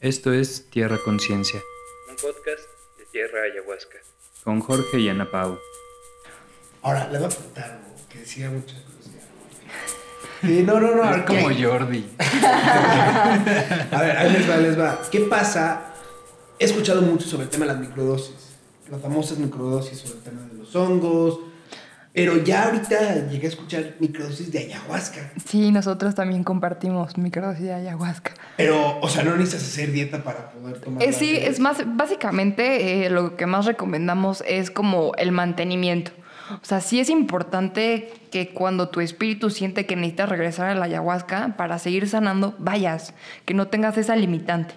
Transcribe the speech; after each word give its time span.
Esto 0.00 0.32
es 0.32 0.68
Tierra 0.70 0.98
Conciencia, 1.04 1.60
un 2.10 2.16
podcast 2.16 2.68
de 2.98 3.06
Tierra 3.06 3.42
Ayahuasca. 3.42 3.98
con 4.44 4.60
Jorge 4.60 4.98
y 5.00 5.08
Ana 5.08 5.30
Pau. 5.30 5.58
Ahora, 6.82 7.08
les 7.10 7.20
voy 7.20 7.26
a 7.26 7.34
preguntar 7.34 7.64
algo 7.72 7.94
que 8.08 8.18
decía 8.20 8.50
mucha 8.50 8.74
curiosidad. 8.84 9.22
Sí, 10.42 10.62
no, 10.62 10.80
no, 10.80 10.94
no. 10.94 11.02
a 11.02 11.10
ver, 11.12 11.24
como 11.24 11.48
¿qué? 11.48 11.64
Jordi. 11.64 12.08
A 12.18 14.00
ver, 14.02 14.16
ahí 14.18 14.32
les 14.32 14.48
va, 14.48 14.54
ahí 14.54 14.62
les 14.62 14.78
va. 14.78 15.00
¿Qué 15.10 15.20
pasa? 15.20 15.94
He 16.58 16.64
escuchado 16.66 17.02
mucho 17.02 17.26
sobre 17.26 17.44
el 17.44 17.50
tema 17.50 17.64
de 17.66 17.72
las 17.72 17.80
microdosis. 17.80 18.34
Las 18.90 19.00
famosas 19.00 19.38
microdosis 19.38 19.98
sobre 19.98 20.18
el 20.18 20.22
tema 20.22 20.42
de 20.42 20.54
los 20.58 20.76
hongos. 20.76 21.40
Pero 22.16 22.42
ya 22.42 22.64
ahorita 22.64 23.28
llegué 23.28 23.44
a 23.44 23.50
escuchar 23.50 23.94
microdosis 24.00 24.50
de 24.50 24.60
ayahuasca. 24.60 25.32
Sí, 25.44 25.70
nosotros 25.70 26.14
también 26.14 26.44
compartimos 26.44 27.18
microdosis 27.18 27.64
de 27.64 27.74
ayahuasca. 27.74 28.32
Pero, 28.56 28.98
o 29.00 29.08
sea, 29.10 29.22
no 29.22 29.36
necesitas 29.36 29.68
hacer 29.68 29.92
dieta 29.92 30.24
para 30.24 30.48
poder 30.48 30.78
tomar. 30.80 31.02
Eh, 31.02 31.12
sí, 31.12 31.36
es 31.36 31.60
más, 31.60 31.82
básicamente 31.94 33.04
eh, 33.04 33.10
lo 33.10 33.36
que 33.36 33.44
más 33.44 33.66
recomendamos 33.66 34.42
es 34.48 34.70
como 34.70 35.12
el 35.18 35.30
mantenimiento. 35.30 36.10
O 36.50 36.64
sea, 36.64 36.80
sí 36.80 37.00
es 37.00 37.10
importante 37.10 38.12
que 38.30 38.50
cuando 38.50 38.88
tu 38.88 39.00
espíritu 39.00 39.50
siente 39.50 39.86
que 39.86 39.96
necesitas 39.96 40.28
regresar 40.28 40.68
a 40.68 40.74
la 40.74 40.84
ayahuasca 40.84 41.54
para 41.56 41.78
seguir 41.78 42.08
sanando, 42.08 42.54
vayas, 42.58 43.14
que 43.44 43.54
no 43.54 43.68
tengas 43.68 43.98
esa 43.98 44.16
limitante. 44.16 44.74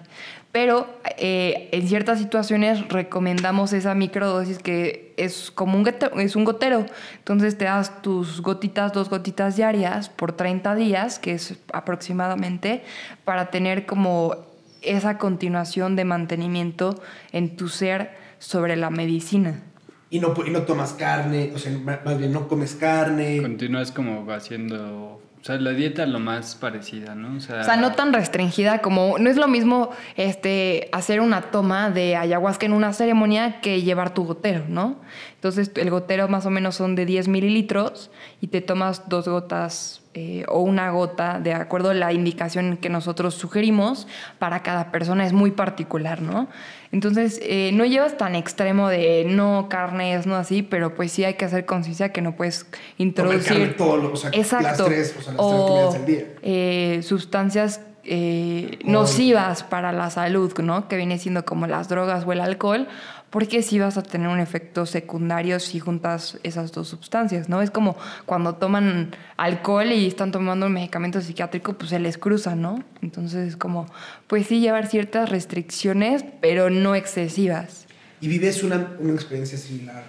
Pero 0.52 0.88
eh, 1.16 1.68
en 1.70 1.86
ciertas 1.86 2.18
situaciones 2.18 2.88
recomendamos 2.88 3.72
esa 3.72 3.94
microdosis 3.94 4.58
que 4.58 5.14
es 5.16 5.52
como 5.52 5.76
un, 5.76 5.84
gotero, 5.84 6.18
es 6.18 6.34
un 6.34 6.44
gotero. 6.44 6.86
Entonces 7.18 7.56
te 7.56 7.66
das 7.66 8.02
tus 8.02 8.40
gotitas, 8.42 8.92
dos 8.92 9.08
gotitas 9.08 9.56
diarias 9.56 10.08
por 10.08 10.32
30 10.32 10.74
días, 10.74 11.20
que 11.20 11.34
es 11.34 11.56
aproximadamente, 11.72 12.82
para 13.24 13.50
tener 13.50 13.86
como 13.86 14.34
esa 14.82 15.18
continuación 15.18 15.94
de 15.94 16.04
mantenimiento 16.04 17.00
en 17.30 17.56
tu 17.56 17.68
ser 17.68 18.10
sobre 18.40 18.74
la 18.74 18.90
medicina. 18.90 19.62
Y 20.10 20.18
no, 20.18 20.34
y 20.44 20.50
no 20.50 20.62
tomas 20.62 20.92
carne, 20.92 21.52
o 21.54 21.58
sea, 21.58 21.72
más 22.04 22.18
bien 22.18 22.32
no 22.32 22.48
comes 22.48 22.74
carne. 22.74 23.40
Continúas 23.40 23.92
como 23.92 24.28
haciendo, 24.32 25.20
o 25.40 25.44
sea, 25.44 25.56
la 25.56 25.70
dieta 25.70 26.04
lo 26.04 26.18
más 26.18 26.56
parecida, 26.56 27.14
¿no? 27.14 27.36
O 27.36 27.40
sea, 27.40 27.60
O 27.60 27.64
sea, 27.64 27.76
no 27.76 27.92
tan 27.92 28.12
restringida 28.12 28.82
como 28.82 29.18
no 29.18 29.30
es 29.30 29.36
lo 29.36 29.46
mismo 29.46 29.90
este 30.16 30.88
hacer 30.92 31.20
una 31.20 31.42
toma 31.42 31.90
de 31.90 32.16
ayahuasca 32.16 32.66
en 32.66 32.72
una 32.72 32.92
ceremonia 32.92 33.60
que 33.60 33.82
llevar 33.82 34.12
tu 34.12 34.24
gotero, 34.24 34.64
¿no? 34.68 34.96
Entonces 35.36 35.70
el 35.76 35.90
gotero 35.90 36.28
más 36.28 36.44
o 36.44 36.50
menos 36.50 36.74
son 36.74 36.96
de 36.96 37.06
10 37.06 37.28
mililitros 37.28 38.10
y 38.40 38.48
te 38.48 38.60
tomas 38.60 39.08
dos 39.08 39.28
gotas 39.28 39.99
eh, 40.14 40.44
o 40.48 40.60
una 40.60 40.90
gota 40.90 41.38
de 41.38 41.54
acuerdo 41.54 41.90
a 41.90 41.94
la 41.94 42.12
indicación 42.12 42.76
que 42.78 42.88
nosotros 42.88 43.34
sugerimos 43.34 44.08
para 44.40 44.62
cada 44.64 44.90
persona 44.90 45.24
es 45.24 45.32
muy 45.32 45.52
particular, 45.52 46.20
¿no? 46.20 46.48
Entonces 46.90 47.38
eh, 47.44 47.70
no 47.74 47.84
llevas 47.84 48.16
tan 48.16 48.34
extremo 48.34 48.88
de 48.88 49.24
no 49.28 49.68
carnes, 49.70 50.26
no 50.26 50.34
así, 50.34 50.62
pero 50.62 50.96
pues 50.96 51.12
sí 51.12 51.22
hay 51.24 51.34
que 51.34 51.44
hacer 51.44 51.64
conciencia 51.64 52.08
que 52.12 52.22
no 52.22 52.34
puedes 52.34 52.66
introducir 52.98 53.76
todo 53.76 53.96
lo- 53.98 54.12
o 54.12 54.16
sea, 54.16 54.30
Exacto. 54.34 54.66
las 54.66 54.84
tres, 54.84 55.14
o 55.16 55.22
sea, 55.22 55.32
las 55.34 55.46
tres 55.46 55.60
O, 55.60 55.66
comidas 55.66 55.94
al 55.94 56.06
día. 56.06 56.24
eh, 56.42 57.00
sustancias 57.04 57.80
eh, 58.02 58.78
nocivas 58.84 59.62
para 59.62 59.92
la 59.92 60.10
salud, 60.10 60.52
¿no? 60.60 60.88
Que 60.88 60.96
viene 60.96 61.18
siendo 61.18 61.44
como 61.44 61.66
las 61.66 61.88
drogas 61.88 62.24
o 62.26 62.32
el 62.32 62.40
alcohol, 62.40 62.88
porque 63.30 63.62
sí 63.62 63.78
vas 63.78 63.96
a 63.96 64.02
tener 64.02 64.28
un 64.28 64.40
efecto 64.40 64.86
secundario 64.86 65.60
si 65.60 65.78
juntas 65.78 66.38
esas 66.42 66.72
dos 66.72 66.88
sustancias, 66.88 67.48
¿no? 67.48 67.62
Es 67.62 67.70
como 67.70 67.96
cuando 68.26 68.56
toman 68.56 69.14
alcohol 69.36 69.92
y 69.92 70.06
están 70.06 70.32
tomando 70.32 70.66
un 70.66 70.72
medicamento 70.72 71.20
psiquiátrico, 71.20 71.74
pues 71.74 71.90
se 71.90 72.00
les 72.00 72.18
cruza, 72.18 72.56
¿no? 72.56 72.82
Entonces 73.02 73.48
es 73.48 73.56
como, 73.56 73.86
pues 74.26 74.46
sí 74.46 74.60
llevar 74.60 74.88
ciertas 74.88 75.30
restricciones, 75.30 76.24
pero 76.40 76.70
no 76.70 76.94
excesivas. 76.94 77.86
Y 78.20 78.28
vives 78.28 78.62
una, 78.62 78.96
una 78.98 79.14
experiencia 79.14 79.56
similar 79.56 80.04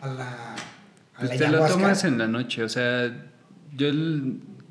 a 0.00 0.08
la, 0.08 0.54
a 0.54 0.56
pues 1.18 1.30
la 1.30 1.36
te 1.36 1.48
lo 1.48 1.66
tomas 1.66 2.04
en 2.04 2.18
la 2.18 2.26
noche, 2.26 2.64
o 2.64 2.68
sea, 2.68 3.12
yo 3.76 3.88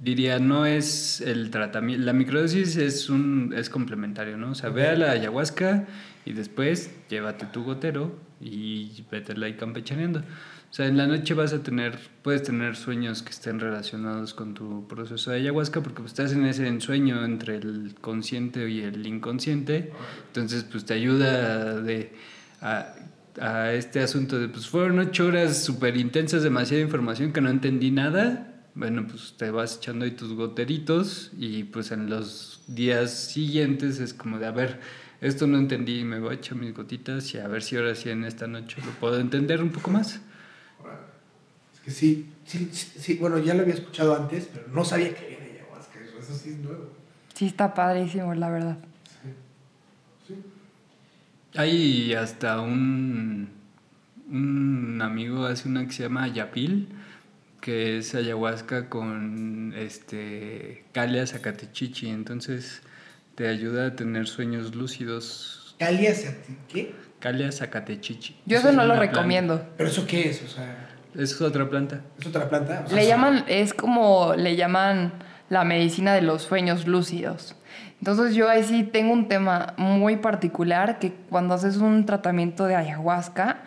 diría, 0.01 0.39
no 0.39 0.65
es 0.65 1.21
el 1.21 1.51
tratamiento, 1.51 2.05
la 2.05 2.13
microdosis 2.13 2.75
es 2.75 3.09
un 3.09 3.53
es 3.55 3.69
complementario, 3.69 4.35
¿no? 4.37 4.51
O 4.51 4.55
sea, 4.55 4.69
ve 4.69 4.87
a 4.87 4.95
la 4.95 5.11
ayahuasca 5.11 5.85
y 6.25 6.33
después 6.33 6.91
llévate 7.09 7.45
tu 7.45 7.63
gotero 7.63 8.19
y 8.41 9.05
vétela 9.11 9.45
ahí 9.45 9.53
campechaneando. 9.53 10.19
O 10.19 10.73
sea, 10.73 10.87
en 10.87 10.97
la 10.97 11.05
noche 11.05 11.33
vas 11.33 11.53
a 11.53 11.61
tener, 11.61 11.99
puedes 12.23 12.43
tener 12.43 12.77
sueños 12.77 13.21
que 13.21 13.31
estén 13.31 13.59
relacionados 13.59 14.33
con 14.33 14.53
tu 14.53 14.87
proceso 14.87 15.29
de 15.31 15.37
ayahuasca 15.37 15.81
porque 15.81 16.01
pues, 16.01 16.13
estás 16.13 16.31
en 16.31 16.45
ese 16.45 16.65
ensueño 16.65 17.23
entre 17.25 17.57
el 17.57 17.93
consciente 17.99 18.69
y 18.69 18.81
el 18.81 19.05
inconsciente. 19.05 19.91
Entonces, 20.27 20.63
pues 20.63 20.85
te 20.85 20.93
ayuda 20.93 21.81
de, 21.81 22.13
a, 22.61 22.95
a 23.39 23.73
este 23.73 23.99
asunto 23.99 24.39
de, 24.39 24.47
pues 24.47 24.67
fueron 24.67 24.97
ocho 24.99 25.27
horas 25.27 25.61
súper 25.61 25.97
intensas, 25.97 26.41
demasiada 26.41 26.81
información 26.81 27.33
que 27.33 27.41
no 27.41 27.49
entendí 27.49 27.91
nada. 27.91 28.50
Bueno, 28.73 29.05
pues 29.05 29.33
te 29.37 29.51
vas 29.51 29.77
echando 29.77 30.05
ahí 30.05 30.11
tus 30.11 30.33
goteritos 30.33 31.31
y 31.37 31.65
pues 31.65 31.91
en 31.91 32.09
los 32.09 32.61
días 32.67 33.11
siguientes 33.11 33.99
es 33.99 34.13
como 34.13 34.39
de, 34.39 34.45
a 34.45 34.51
ver, 34.51 34.79
esto 35.19 35.45
no 35.45 35.57
entendí, 35.57 36.03
me 36.05 36.19
voy 36.19 36.31
a 36.31 36.37
echar 36.37 36.57
mis 36.57 36.73
gotitas 36.73 37.33
y 37.33 37.37
a 37.39 37.47
ver 37.47 37.63
si 37.63 37.75
ahora 37.75 37.95
sí 37.95 38.09
en 38.09 38.23
esta 38.23 38.47
noche 38.47 38.77
lo 38.85 38.91
puedo 38.93 39.19
entender 39.19 39.61
un 39.61 39.71
poco 39.71 39.91
más. 39.91 40.21
Es 41.73 41.79
que 41.83 41.91
sí, 41.91 42.29
sí, 42.45 42.69
sí, 42.71 42.91
sí, 42.97 43.17
bueno, 43.19 43.39
ya 43.39 43.53
lo 43.53 43.63
había 43.63 43.73
escuchado 43.73 44.15
antes, 44.15 44.47
pero 44.53 44.67
no 44.69 44.85
sabía 44.85 45.13
que 45.13 45.33
era 45.33 45.43
ayahuasca. 45.43 45.99
Eso, 45.99 46.19
eso 46.19 46.33
sí 46.33 46.51
es 46.51 46.57
nuevo. 46.59 46.93
Sí 47.35 47.47
está 47.47 47.73
padrísimo, 47.73 48.33
la 48.35 48.49
verdad. 48.49 48.77
Hay 51.55 52.13
hasta 52.13 52.61
un, 52.61 53.49
un 54.29 55.01
amigo 55.01 55.43
hace 55.45 55.67
una 55.67 55.85
que 55.85 55.91
se 55.91 56.03
llama 56.03 56.27
Yapil, 56.29 56.87
que 57.61 57.97
es 57.99 58.13
ayahuasca 58.15 58.89
con 58.89 59.73
este 59.77 60.83
Calia 60.91 61.25
Zacatechichi, 61.27 62.09
entonces 62.09 62.81
te 63.35 63.47
ayuda 63.47 63.87
a 63.87 63.95
tener 63.95 64.27
sueños 64.27 64.75
lúcidos. 64.75 65.75
Calia, 65.79 66.13
¿qué? 66.67 66.93
Calia 67.19 67.51
Zacatechichi. 67.51 68.35
Yo 68.45 68.57
eso 68.57 68.69
Es 68.69 68.75
no 68.75 68.83
lo 68.85 68.95
planta. 68.95 69.11
recomiendo. 69.13 69.65
¿Pero 69.77 69.89
eso 69.89 70.05
qué 70.07 70.29
es? 70.29 70.43
O 70.43 70.47
sea, 70.47 70.89
Es 71.15 71.39
otra 71.41 71.69
planta. 71.69 72.01
¿es 72.19 72.25
otra 72.27 72.49
planta? 72.49 72.83
O 72.85 72.89
sea, 72.89 72.97
Le 72.97 73.05
llaman, 73.07 73.45
es 73.47 73.73
como 73.73 74.33
le 74.35 74.55
llaman 74.55 75.13
la 75.49 75.63
medicina 75.63 76.13
de 76.13 76.21
los 76.21 76.43
sueños 76.43 76.87
lúcidos. 76.87 77.55
Entonces 77.99 78.33
yo 78.33 78.49
ahí 78.49 78.63
sí 78.63 78.83
tengo 78.83 79.13
un 79.13 79.27
tema 79.27 79.73
muy 79.77 80.17
particular 80.17 80.97
que 80.97 81.13
cuando 81.29 81.53
haces 81.53 81.77
un 81.77 82.05
tratamiento 82.05 82.65
de 82.65 82.75
ayahuasca, 82.75 83.61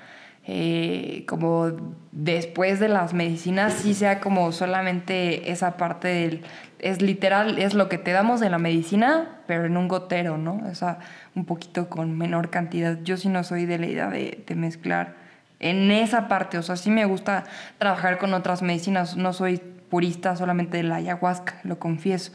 eh, 0.47 1.25
como 1.27 1.73
después 2.13 2.79
de 2.81 2.89
las 2.89 3.15
medicinas, 3.15 3.73
sí 3.73 3.95
sea 3.95 4.21
como 4.21 4.53
solamente 4.53 5.51
esa 5.51 5.77
parte 5.77 6.09
del... 6.09 6.43
Es 6.79 7.01
literal, 7.01 7.59
es 7.59 7.73
lo 7.73 7.89
que 7.89 7.97
te 7.97 8.13
damos 8.13 8.41
de 8.41 8.51
la 8.51 8.59
medicina, 8.59 9.41
pero 9.47 9.65
en 9.65 9.79
un 9.79 9.89
gotero, 9.89 10.37
¿no? 10.37 10.61
O 10.71 10.75
sea, 10.75 10.99
un 11.35 11.47
poquito 11.47 11.89
con 11.89 12.19
menor 12.19 12.51
cantidad. 12.51 12.99
Yo 13.03 13.17
sí 13.17 13.29
no 13.29 13.43
soy 13.43 13.65
de 13.65 13.79
la 13.79 13.87
idea 13.87 14.11
de, 14.11 14.45
de 14.47 14.55
mezclar 14.55 15.15
en 15.61 15.91
esa 15.91 16.29
parte. 16.29 16.59
O 16.59 16.63
sea, 16.63 16.77
sí 16.77 16.91
me 16.91 17.07
gusta 17.07 17.45
trabajar 17.79 18.19
con 18.19 18.35
otras 18.35 18.61
medicinas. 18.61 19.17
No 19.17 19.33
soy 19.33 19.63
purista 19.89 20.37
solamente 20.37 20.77
de 20.77 20.83
la 20.83 20.97
ayahuasca, 20.97 21.61
lo 21.63 21.79
confieso. 21.79 22.33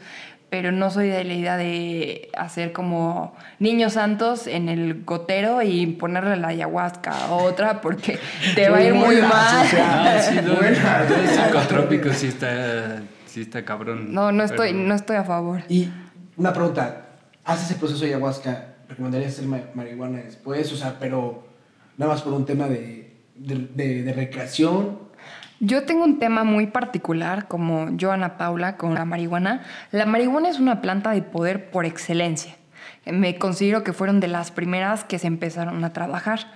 Pero 0.50 0.72
no 0.72 0.90
soy 0.90 1.08
de 1.08 1.22
la 1.22 1.32
idea 1.34 1.56
de 1.56 2.28
hacer 2.36 2.72
como 2.72 3.34
niños 3.60 3.92
santos 3.92 4.48
en 4.48 4.68
el 4.68 5.04
gotero 5.04 5.62
y 5.62 5.86
ponerle 5.86 6.36
la 6.36 6.48
ayahuasca 6.48 7.12
a 7.26 7.32
otra 7.32 7.80
porque 7.80 8.18
te 8.56 8.68
va 8.68 8.78
a 8.78 8.82
ir 8.82 8.94
muy 8.94 9.16
mal. 9.22 9.30
Ah, 9.32 10.20
sí, 10.20 10.34
psicotrópicos 11.46 12.16
sí 12.16 12.26
está, 12.26 13.02
sí 13.26 13.42
está 13.42 13.64
cabrón. 13.64 14.12
No, 14.12 14.32
no 14.32 14.42
estoy, 14.42 14.72
pero- 14.72 14.82
no 14.84 14.94
estoy 14.94 15.16
a 15.16 15.24
favor. 15.24 15.62
Y 15.68 15.88
una 16.36 16.52
pregunta, 16.52 17.02
¿haces 17.44 17.70
el 17.70 17.76
proceso 17.76 18.00
de 18.00 18.08
ayahuasca? 18.08 18.66
¿Recomendarías 18.88 19.34
hacer 19.34 19.44
ma- 19.46 19.60
marihuana 19.74 20.18
después? 20.18 20.72
O 20.72 20.76
sea, 20.76 20.96
pero 20.98 21.46
nada 21.96 22.12
más 22.12 22.22
por 22.22 22.32
un 22.32 22.44
tema 22.44 22.66
de, 22.68 23.14
de, 23.36 23.68
de- 23.74 24.02
de 24.02 24.12
recreación. 24.12 24.98
Yo 25.62 25.84
tengo 25.84 26.04
un 26.04 26.18
tema 26.18 26.42
muy 26.42 26.68
particular, 26.68 27.46
como 27.46 27.90
Joana 28.00 28.38
Paula, 28.38 28.78
con 28.78 28.94
la 28.94 29.04
marihuana. 29.04 29.60
La 29.92 30.06
marihuana 30.06 30.48
es 30.48 30.58
una 30.58 30.80
planta 30.80 31.10
de 31.10 31.20
poder 31.20 31.70
por 31.70 31.84
excelencia. 31.84 32.56
Me 33.04 33.36
considero 33.36 33.84
que 33.84 33.92
fueron 33.92 34.20
de 34.20 34.28
las 34.28 34.50
primeras 34.52 35.04
que 35.04 35.18
se 35.18 35.26
empezaron 35.26 35.84
a 35.84 35.92
trabajar. 35.92 36.46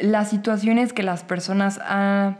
Las 0.00 0.30
situaciones 0.30 0.92
que 0.92 1.02
las 1.02 1.24
personas 1.24 1.80
ha, 1.82 2.36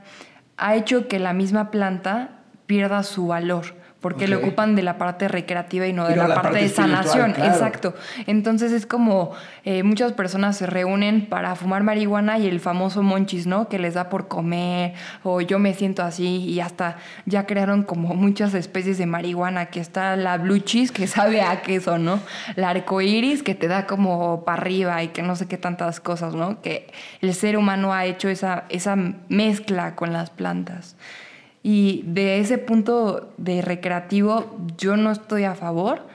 ha 0.57 0.75
hecho 0.77 1.09
que 1.09 1.19
la 1.19 1.33
misma 1.33 1.73
planta 1.73 2.39
pierda 2.67 3.03
su 3.03 3.27
valor. 3.27 3.80
Porque 4.01 4.25
Ok. 4.25 4.31
lo 4.31 4.39
ocupan 4.39 4.75
de 4.77 4.83
la 4.83 4.97
parte 4.97 5.29
recreativa 5.29 5.87
y 5.87 5.93
no 5.93 6.07
de 6.07 6.15
Y 6.15 6.17
no 6.17 6.23
la, 6.23 6.29
la 6.29 6.35
parte, 6.37 6.49
parte 6.51 6.63
de 6.65 6.69
sanación. 6.71 7.33
claro. 7.33 7.53
Exacto. 7.53 7.95
Entonces 8.27 8.73
es 8.73 8.87
como 8.87 9.33
eh, 9.65 9.83
muchas 9.83 10.13
personas 10.13 10.57
se 10.57 10.67
reúnen 10.67 11.27
para 11.27 11.55
fumar 11.55 11.83
marihuana 11.83 12.39
y 12.39 12.47
el 12.47 12.61
famoso 12.61 13.03
monchis, 13.03 13.47
¿no? 13.47 13.69
Que 13.69 13.79
les 13.79 13.95
da 13.95 14.09
por 14.09 14.27
comer 14.29 14.95
o 15.23 15.43
yo 15.43 15.59
me 15.59 15.75
siento 15.75 16.03
así 16.03 16.39
y 16.45 16.61
hasta 16.61 16.97
ya 17.27 17.45
crearon 17.47 17.83
como 17.83 18.15
muchas 18.15 18.55
especies 18.55 18.97
de 18.97 19.05
marihuana, 19.07 19.67
que 19.67 19.81
está 19.81 20.17
la 20.17 20.39
blue 20.39 20.59
cheese 20.61 20.93
que 20.93 21.07
sabe 21.07 21.43
a 21.43 21.61
queso, 21.61 21.99
¿no? 21.99 22.21
La 22.57 22.71
arcoiris 22.71 23.43
que 23.43 23.55
te 23.55 23.69
da 23.69 23.87
como 23.87 24.45
para 24.45 24.63
arriba 24.63 25.03
y 25.03 25.09
que 25.09 25.23
no 25.23 25.37
sé 25.37 25.47
qué 25.47 25.59
tantas 25.59 26.01
cosas, 26.01 26.35
¿no? 26.35 26.63
Que 26.63 26.91
el 27.21 27.35
ser 27.35 27.57
humano 27.59 27.93
ha 27.93 28.07
hecho 28.07 28.31
esa, 28.31 28.65
esa 28.71 28.97
mezcla 29.29 29.95
con 29.95 30.13
las 30.15 30.31
plantas. 30.31 30.97
Y 31.63 32.03
de 32.07 32.41
ese 32.41 32.59
punto 32.59 33.33
de 33.37 33.61
recreativo, 33.63 34.59
yo 34.79 34.97
no 34.97 35.11
estoy 35.11 35.45
a 35.45 35.55
favor 35.55 36.07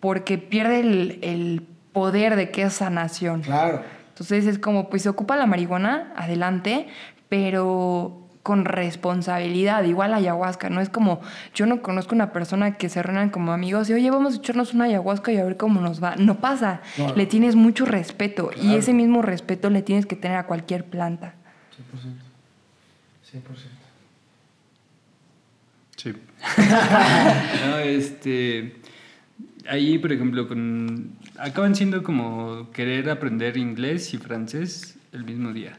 porque 0.00 0.38
pierde 0.38 0.80
el, 0.80 1.18
el 1.22 1.62
poder 1.92 2.36
de 2.36 2.50
que 2.50 2.62
es 2.62 2.74
sanación. 2.74 3.42
Claro. 3.42 3.82
Entonces 4.10 4.46
es 4.46 4.58
como, 4.58 4.88
pues 4.88 5.02
se 5.02 5.08
ocupa 5.08 5.36
la 5.36 5.46
marihuana, 5.46 6.12
adelante, 6.16 6.86
pero 7.28 8.26
con 8.42 8.64
responsabilidad, 8.64 9.82
igual 9.82 10.12
la 10.12 10.18
ayahuasca, 10.18 10.70
no 10.70 10.80
es 10.80 10.88
como, 10.88 11.20
yo 11.52 11.66
no 11.66 11.82
conozco 11.82 12.14
una 12.14 12.32
persona 12.32 12.76
que 12.76 12.88
se 12.88 13.02
reúnan 13.02 13.30
como 13.30 13.52
amigos 13.52 13.90
y, 13.90 13.94
oye, 13.94 14.08
vamos 14.08 14.34
a 14.34 14.36
echarnos 14.36 14.72
una 14.72 14.84
ayahuasca 14.84 15.32
y 15.32 15.38
a 15.38 15.44
ver 15.44 15.56
cómo 15.56 15.80
nos 15.80 16.00
va. 16.02 16.14
No 16.14 16.36
pasa, 16.36 16.80
le 17.16 17.26
tienes 17.26 17.56
mucho 17.56 17.86
respeto 17.86 18.50
y 18.54 18.76
ese 18.76 18.92
mismo 18.92 19.20
respeto 19.20 19.68
le 19.68 19.82
tienes 19.82 20.06
que 20.06 20.14
tener 20.14 20.36
a 20.36 20.46
cualquier 20.46 20.84
planta. 20.84 21.34
100%. 23.32 23.40
100%. 23.40 23.85
No, 27.66 27.78
este. 27.78 28.76
Ahí, 29.68 29.98
por 29.98 30.12
ejemplo, 30.12 30.48
con. 30.48 31.12
Acaban 31.38 31.74
siendo 31.74 32.02
como 32.02 32.70
querer 32.72 33.10
aprender 33.10 33.56
inglés 33.56 34.14
y 34.14 34.18
francés 34.18 34.96
el 35.12 35.24
mismo 35.24 35.52
día. 35.52 35.78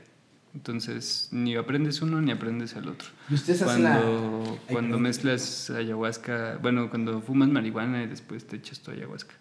Entonces, 0.54 1.30
ni 1.32 1.56
aprendes 1.56 2.02
uno 2.02 2.20
ni 2.22 2.32
aprendes 2.32 2.76
el 2.76 2.88
otro. 2.88 3.08
¿Y 3.30 3.36
ustedes 3.36 3.62
hacen 3.62 3.84
la- 3.84 4.00
Cuando, 4.02 4.60
cuando 4.72 5.00
mezclas 5.00 5.70
ayahuasca, 5.70 6.58
bueno, 6.62 6.90
cuando 6.90 7.22
fumas 7.22 7.50
marihuana 7.50 8.04
y 8.04 8.08
después 8.08 8.46
te 8.48 8.56
echas 8.56 8.80
tu 8.80 8.92
ayahuasca. 8.92 9.36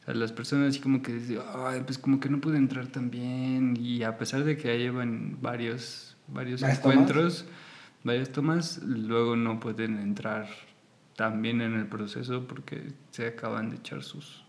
O 0.00 0.04
sea, 0.04 0.14
las 0.14 0.32
personas 0.32 0.70
así 0.70 0.78
como 0.80 1.02
que 1.02 1.12
dicen, 1.12 1.38
"Ay, 1.56 1.82
pues 1.84 1.98
como 1.98 2.20
que 2.20 2.28
no 2.28 2.40
pude 2.40 2.56
entrar 2.56 2.86
tan 2.86 3.10
bien. 3.10 3.76
Y 3.80 4.02
a 4.04 4.16
pesar 4.16 4.44
de 4.44 4.56
que 4.56 4.68
ya 4.68 4.74
llevan 4.74 5.38
varios, 5.42 6.16
varios 6.28 6.60
¿Varias 6.60 6.80
tomas? 6.82 7.44
Varias 8.04 8.30
tomas, 8.30 8.82
luego 8.82 9.36
no 9.36 9.60
pueden 9.60 9.98
entrar 9.98 10.48
tan 11.16 11.42
bien 11.42 11.60
en 11.60 11.74
el 11.74 11.86
proceso 11.86 12.46
porque 12.46 12.92
se 13.10 13.26
acaban 13.26 13.70
de 13.70 13.76
echar 13.76 14.02
sus, 14.02 14.44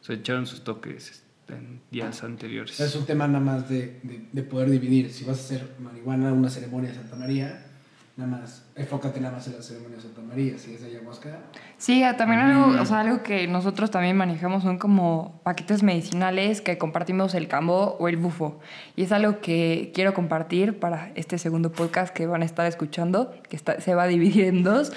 o 0.00 0.04
sea, 0.04 0.16
echaron 0.16 0.46
sus 0.46 0.64
toques 0.64 1.22
en 1.48 1.80
días 1.90 2.24
anteriores. 2.24 2.80
Es 2.80 2.94
un 2.96 3.04
tema 3.04 3.26
nada 3.26 3.40
más 3.40 3.68
de, 3.68 4.00
de, 4.02 4.28
de 4.32 4.42
poder 4.42 4.70
dividir. 4.70 5.10
Si 5.10 5.24
vas 5.24 5.38
a 5.38 5.40
hacer 5.40 5.74
marihuana, 5.80 6.32
una 6.32 6.48
ceremonia 6.48 6.90
de 6.90 6.96
Santa 6.96 7.16
María, 7.16 7.66
nada 8.16 8.30
más, 8.30 8.64
enfócate 8.76 9.20
nada 9.20 9.34
más 9.36 9.46
en 9.48 9.54
la 9.56 9.62
ceremonia 9.62 9.96
de 9.96 10.02
Santa 10.02 10.20
María. 10.22 10.56
Si 10.58 10.74
es 10.74 10.82
ayahuasca, 10.84 11.38
Sí, 11.78 12.02
también 12.16 12.40
algo, 12.40 12.80
o 12.80 12.86
sea, 12.86 13.00
algo 13.00 13.22
que 13.22 13.46
nosotros 13.48 13.90
también 13.90 14.16
manejamos 14.16 14.62
son 14.62 14.78
como 14.78 15.40
paquetes 15.42 15.82
medicinales 15.82 16.60
que 16.60 16.78
compartimos 16.78 17.34
el 17.34 17.48
cambo 17.48 17.96
o 17.98 18.08
el 18.08 18.16
bufo. 18.16 18.60
Y 18.96 19.02
es 19.02 19.12
algo 19.12 19.40
que 19.40 19.90
quiero 19.94 20.14
compartir 20.14 20.78
para 20.78 21.10
este 21.16 21.38
segundo 21.38 21.72
podcast 21.72 22.14
que 22.14 22.26
van 22.26 22.42
a 22.42 22.44
estar 22.44 22.66
escuchando, 22.66 23.32
que 23.48 23.56
está- 23.56 23.80
se 23.80 23.94
va 23.94 24.02
a 24.04 24.06
dividir 24.06 24.44
en 24.44 24.62
dos. 24.62 24.92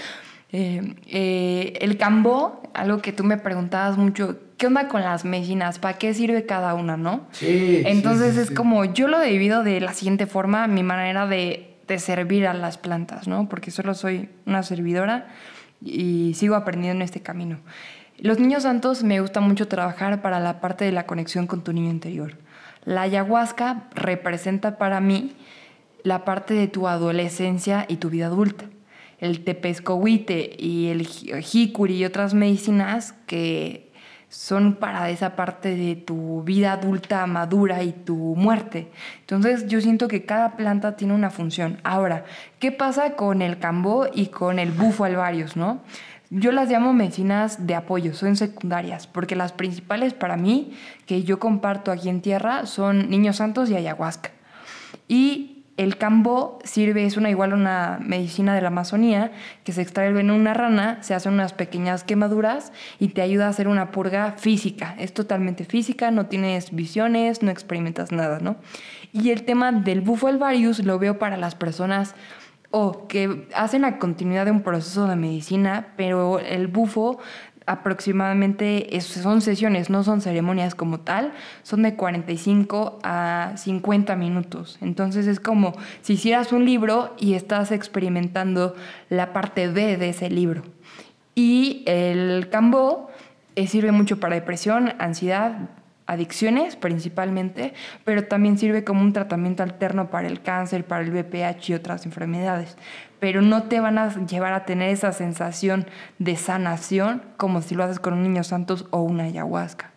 Eh, 0.54 0.96
eh, 1.08 1.74
el 1.82 1.98
cambo, 1.98 2.62
algo 2.74 3.00
que 3.02 3.12
tú 3.12 3.26
me 3.26 3.38
preguntabas 3.38 3.98
mucho, 3.98 4.38
¿qué 4.58 4.68
onda 4.68 4.88
con 4.88 5.02
las 5.02 5.26
medicinas? 5.26 5.78
¿Para 5.78 5.98
qué 5.98 6.14
sirve 6.14 6.46
cada 6.46 6.74
una, 6.74 6.96
no? 6.96 7.28
Sí. 7.32 7.82
Entonces 7.86 8.30
sí, 8.30 8.36
sí, 8.36 8.40
es 8.44 8.48
sí. 8.50 8.54
como, 8.54 8.86
yo 8.86 9.10
lo 9.10 9.20
divido 9.20 9.64
de 9.64 9.82
la 9.82 9.92
siguiente 9.92 10.26
forma, 10.26 10.68
mi 10.68 10.84
manera 10.84 11.28
de, 11.28 11.67
de 11.88 12.00
servir 12.00 12.48
a 12.48 12.54
las 12.54 12.78
plantas, 12.78 13.28
¿no? 13.28 13.48
Porque 13.50 13.72
solo 13.72 13.94
soy 13.94 14.30
una 14.46 14.64
servidora 14.64 15.28
y 15.82 16.34
sigo 16.36 16.56
aprendiendo 16.56 16.98
en 16.98 17.02
este 17.04 17.22
camino. 17.22 17.58
Los 18.20 18.40
niños 18.40 18.64
santos 18.64 19.04
me 19.04 19.20
gusta 19.22 19.42
mucho 19.42 19.68
trabajar 19.68 20.22
para 20.22 20.40
la 20.40 20.60
parte 20.60 20.86
de 20.86 20.92
la 20.92 21.06
conexión 21.06 21.46
con 21.48 21.64
tu 21.64 21.72
niño 21.74 21.90
interior. 21.92 22.34
La 22.84 23.02
ayahuasca 23.04 23.84
representa 23.94 24.78
para 24.78 25.00
mí 25.00 25.34
la 26.04 26.26
parte 26.26 26.54
de 26.54 26.68
tu 26.68 26.88
adolescencia 26.88 27.86
y 27.88 27.98
tu 27.98 28.10
vida 28.10 28.28
adulta. 28.28 28.66
El 29.20 29.44
tepescohuite 29.44 30.56
y 30.58 30.88
el 30.88 31.06
ji- 31.06 31.32
jicuri 31.42 31.96
y 31.98 32.06
otras 32.06 32.34
medicinas 32.34 33.14
que 33.26 33.87
son 34.30 34.76
para 34.76 35.10
esa 35.10 35.36
parte 35.36 35.76
de 35.76 35.96
tu 35.96 36.44
vida 36.44 36.74
adulta 36.74 37.26
madura 37.28 37.84
y 37.84 37.94
tu 37.94 38.16
muerte. 38.36 38.92
Entonces 39.22 39.68
yo 39.68 39.80
siento 39.80 40.08
que 40.08 40.26
cada 40.26 40.58
planta 40.58 40.98
tiene 40.98 41.14
una 41.14 41.30
función. 41.30 41.80
Ahora, 41.84 42.26
¿qué 42.60 42.72
pasa 42.72 43.16
con 43.16 43.42
el 43.42 43.58
cambó 43.60 44.08
y 44.14 44.28
con 44.28 44.60
el 44.60 44.72
bufo 44.72 45.06
alvarius, 45.06 45.56
no? 45.56 45.82
Yo 46.30 46.52
las 46.52 46.70
llamo 46.70 46.92
medicinas 46.92 47.68
de 47.68 47.76
apoyo, 47.76 48.14
son 48.14 48.36
secundarias, 48.36 49.08
porque 49.08 49.38
las 49.38 49.54
principales 49.54 50.14
para 50.14 50.36
mí 50.36 50.74
que 51.06 51.24
yo 51.24 51.40
comparto 51.40 51.90
aquí 51.90 52.10
en 52.10 52.22
tierra 52.22 52.66
son 52.66 53.10
niños 53.10 53.38
santos 53.38 53.70
y 53.70 53.76
ayahuasca. 53.76 54.32
Y 55.08 55.57
el 55.78 55.98
cambó 55.98 56.58
sirve, 56.64 57.06
es 57.06 57.18
una 57.18 57.30
igual 57.30 57.54
una 57.54 58.00
medicina 58.02 58.56
de 58.56 58.62
la 58.62 58.70
Amazonía 58.70 59.32
que 59.64 59.72
se 59.72 59.84
extrae 59.84 60.08
el 60.08 60.16
veneno 60.16 60.34
de 60.34 60.40
una 60.40 60.56
rana, 60.56 61.02
se 61.04 61.14
hacen 61.14 61.34
unas 61.34 61.54
pequeñas 61.54 62.04
quemaduras 62.04 62.74
y 63.00 63.10
te 63.10 63.22
ayuda 63.22 63.46
a 63.46 63.50
hacer 63.50 63.68
una 63.68 63.92
purga 63.92 64.34
física. 64.38 64.96
Es 64.98 65.14
totalmente 65.14 65.66
física, 65.66 66.10
no 66.10 66.26
tienes 66.26 66.74
visiones, 66.74 67.44
no 67.44 67.52
experimentas 67.52 68.12
nada, 68.12 68.40
¿no? 68.40 68.58
Y 69.14 69.30
el 69.30 69.44
tema 69.44 69.72
del 69.72 70.02
bufo 70.02 70.28
alvarius 70.28 70.84
lo 70.84 70.98
veo 70.98 71.20
para 71.20 71.38
las 71.38 71.54
personas 71.54 72.16
o 72.72 73.08
que 73.08 73.48
hacen 73.56 73.84
la 73.84 73.98
continuidad 73.98 74.46
de 74.46 74.52
un 74.52 74.62
proceso 74.62 75.08
de 75.08 75.16
medicina, 75.16 75.94
pero 75.96 76.40
el 76.40 76.68
bufo 76.68 77.20
aproximadamente 77.68 79.00
son 79.02 79.42
sesiones, 79.42 79.90
no 79.90 80.04
son 80.04 80.22
ceremonias 80.22 80.74
como 80.74 81.02
tal, 81.02 81.34
son 81.64 81.84
de 81.84 81.96
45 81.96 83.00
a 83.04 83.52
50 83.56 84.16
minutos. 84.16 84.78
Entonces 84.82 85.28
es 85.28 85.40
como 85.40 85.74
si 86.02 86.14
hicieras 86.14 86.52
un 86.54 86.66
libro 86.66 87.14
y 87.20 87.34
estás 87.34 87.72
experimentando 87.72 88.74
la 89.10 89.34
parte 89.34 89.68
B 89.68 89.98
de 89.98 90.10
ese 90.10 90.30
libro. 90.30 90.64
Y 91.36 91.84
el 91.86 92.50
cambó 92.50 93.12
eh, 93.56 93.68
sirve 93.68 93.92
mucho 93.92 94.20
para 94.20 94.36
depresión, 94.36 94.94
ansiedad, 94.98 95.70
adicciones 96.08 96.76
principalmente, 96.76 97.74
pero 98.04 98.26
también 98.26 98.58
sirve 98.58 98.84
como 98.84 99.02
un 99.02 99.14
tratamiento 99.14 99.62
alterno 99.62 100.10
para 100.10 100.28
el 100.28 100.42
cáncer, 100.42 100.86
para 100.86 101.04
el 101.04 101.12
VPH 101.12 101.70
y 101.70 101.74
otras 101.74 102.06
enfermedades. 102.06 102.78
Pero 103.20 103.42
no 103.42 103.64
te 103.64 103.80
van 103.80 103.98
a 103.98 104.26
llevar 104.26 104.54
a 104.54 104.66
tener 104.66 104.90
esa 104.90 105.12
sensación 105.12 105.86
de 106.18 106.36
sanación 106.38 107.22
como 107.36 107.62
si 107.62 107.76
lo 107.76 107.84
haces 107.84 108.00
con 108.00 108.14
un 108.14 108.24
niño 108.24 108.44
santos 108.44 108.86
o 108.90 109.02
una 109.02 109.26
ayahuasca. 109.26 109.92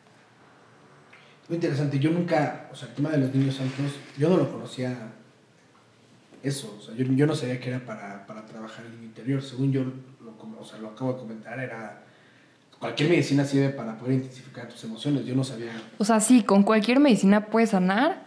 Muy 1.48 1.56
interesante. 1.56 1.98
Yo 1.98 2.10
nunca, 2.10 2.68
o 2.72 2.76
sea, 2.76 2.88
el 2.88 2.94
tema 2.94 3.10
de 3.10 3.18
los 3.18 3.34
niños 3.34 3.56
santos, 3.56 3.98
yo 4.16 4.28
no 4.28 4.36
lo 4.36 4.50
conocía 4.50 4.96
eso. 6.42 6.76
O 6.78 6.82
sea, 6.82 6.94
yo, 6.94 7.26
no 7.26 7.34
sabía 7.34 7.60
que 7.60 7.70
era 7.70 7.80
para, 7.80 8.26
para 8.26 8.44
trabajar 8.46 8.86
en 8.86 8.92
el 8.92 9.04
interior. 9.04 9.42
Según 9.42 9.72
yo, 9.72 9.82
o 10.58 10.64
sea, 10.64 10.78
lo 10.78 10.90
acabo 10.90 11.12
de 11.14 11.18
comentar, 11.18 11.58
era. 11.58 12.04
Cualquier 12.80 13.10
medicina 13.10 13.44
sirve 13.44 13.68
para 13.68 13.98
poder 13.98 14.14
intensificar 14.14 14.66
tus 14.66 14.82
emociones. 14.84 15.26
Yo 15.26 15.36
no 15.36 15.44
sabía. 15.44 15.70
O 15.98 16.04
sea, 16.04 16.18
sí, 16.18 16.42
con 16.42 16.62
cualquier 16.62 16.98
medicina 16.98 17.44
puedes 17.46 17.70
sanar, 17.70 18.22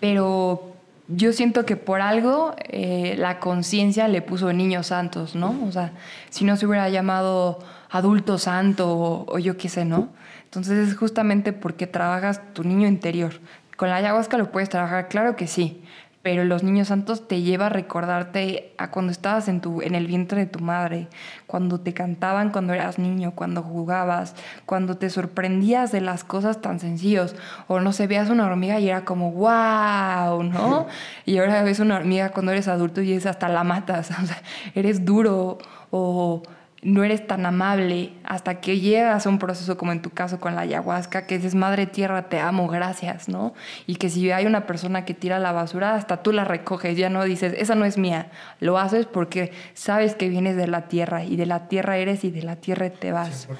pero 0.00 0.74
yo 1.06 1.34
siento 1.34 1.66
que 1.66 1.76
por 1.76 2.00
algo 2.00 2.54
eh, 2.70 3.14
la 3.18 3.40
conciencia 3.40 4.08
le 4.08 4.22
puso 4.22 4.54
niños 4.54 4.86
santos, 4.86 5.34
¿no? 5.34 5.54
O 5.68 5.70
sea, 5.70 5.92
si 6.30 6.46
no 6.46 6.56
se 6.56 6.66
hubiera 6.66 6.88
llamado 6.88 7.58
adulto 7.90 8.38
santo 8.38 8.88
o, 8.90 9.34
o 9.34 9.38
yo 9.38 9.58
qué 9.58 9.68
sé, 9.68 9.84
¿no? 9.84 10.08
Entonces 10.44 10.88
es 10.88 10.96
justamente 10.96 11.52
porque 11.52 11.86
trabajas 11.86 12.40
tu 12.54 12.64
niño 12.64 12.88
interior. 12.88 13.34
Con 13.76 13.90
la 13.90 13.96
ayahuasca 13.96 14.38
lo 14.38 14.50
puedes 14.50 14.70
trabajar, 14.70 15.08
claro 15.08 15.36
que 15.36 15.46
sí, 15.46 15.82
pero 16.22 16.44
los 16.44 16.62
niños 16.62 16.88
santos 16.88 17.26
te 17.26 17.40
lleva 17.40 17.66
a 17.66 17.70
recordarte 17.70 18.74
a 18.76 18.90
cuando 18.90 19.10
estabas 19.10 19.48
en, 19.48 19.62
tu, 19.62 19.80
en 19.80 19.94
el 19.94 20.06
vientre 20.06 20.40
de 20.40 20.46
tu 20.46 20.58
madre, 20.58 21.08
cuando 21.46 21.80
te 21.80 21.94
cantaban 21.94 22.50
cuando 22.50 22.74
eras 22.74 22.98
niño, 22.98 23.32
cuando 23.34 23.62
jugabas, 23.62 24.34
cuando 24.66 24.98
te 24.98 25.08
sorprendías 25.08 25.92
de 25.92 26.02
las 26.02 26.22
cosas 26.22 26.60
tan 26.60 26.78
sencillos, 26.78 27.34
o 27.68 27.80
no 27.80 27.92
sé, 27.92 28.06
veías 28.06 28.28
una 28.28 28.46
hormiga 28.46 28.78
y 28.80 28.90
era 28.90 29.04
como, 29.04 29.32
wow, 29.32 30.42
¿no? 30.42 30.86
Y 31.24 31.38
ahora 31.38 31.62
ves 31.62 31.80
una 31.80 31.96
hormiga 31.96 32.30
cuando 32.30 32.52
eres 32.52 32.68
adulto 32.68 33.00
y 33.00 33.12
es 33.12 33.24
hasta 33.24 33.48
la 33.48 33.64
matas, 33.64 34.10
o 34.22 34.26
sea, 34.26 34.42
eres 34.74 35.04
duro, 35.04 35.58
o 35.90 36.42
no 36.82 37.04
eres 37.04 37.26
tan 37.26 37.44
amable 37.44 38.14
hasta 38.24 38.60
que 38.60 38.80
llegas 38.80 39.26
a 39.26 39.28
un 39.28 39.38
proceso 39.38 39.76
como 39.76 39.92
en 39.92 40.00
tu 40.00 40.10
caso 40.10 40.40
con 40.40 40.54
la 40.54 40.62
ayahuasca, 40.62 41.26
que 41.26 41.36
dices, 41.36 41.54
Madre 41.54 41.86
Tierra, 41.86 42.28
te 42.28 42.38
amo, 42.38 42.68
gracias, 42.68 43.28
¿no? 43.28 43.52
Y 43.86 43.96
que 43.96 44.08
si 44.08 44.30
hay 44.30 44.46
una 44.46 44.66
persona 44.66 45.04
que 45.04 45.12
tira 45.12 45.38
la 45.38 45.52
basura, 45.52 45.94
hasta 45.94 46.22
tú 46.22 46.32
la 46.32 46.44
recoges, 46.44 46.96
ya 46.96 47.10
no 47.10 47.24
dices, 47.24 47.54
esa 47.56 47.74
no 47.74 47.84
es 47.84 47.98
mía, 47.98 48.30
lo 48.60 48.78
haces 48.78 49.06
porque 49.06 49.52
sabes 49.74 50.14
que 50.14 50.28
vienes 50.28 50.56
de 50.56 50.68
la 50.68 50.88
tierra 50.88 51.24
y 51.24 51.36
de 51.36 51.46
la 51.46 51.68
tierra 51.68 51.98
eres 51.98 52.24
y 52.24 52.30
de 52.30 52.42
la 52.42 52.56
tierra 52.56 52.88
te 52.90 53.12
vas. 53.12 53.48
100%. 53.48 53.56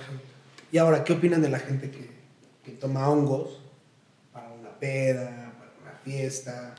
Y 0.73 0.79
ahora, 0.79 1.05
¿qué 1.05 1.13
opinan 1.13 1.43
de 1.43 1.51
la 1.51 1.59
gente 1.59 1.91
que, 1.91 2.11
que 2.65 2.73
toma 2.73 3.09
hongos 3.09 3.61
para 4.33 4.49
una 4.51 4.71
peda, 4.71 5.53
para 5.59 5.73
una 5.83 5.99
fiesta? 6.05 6.75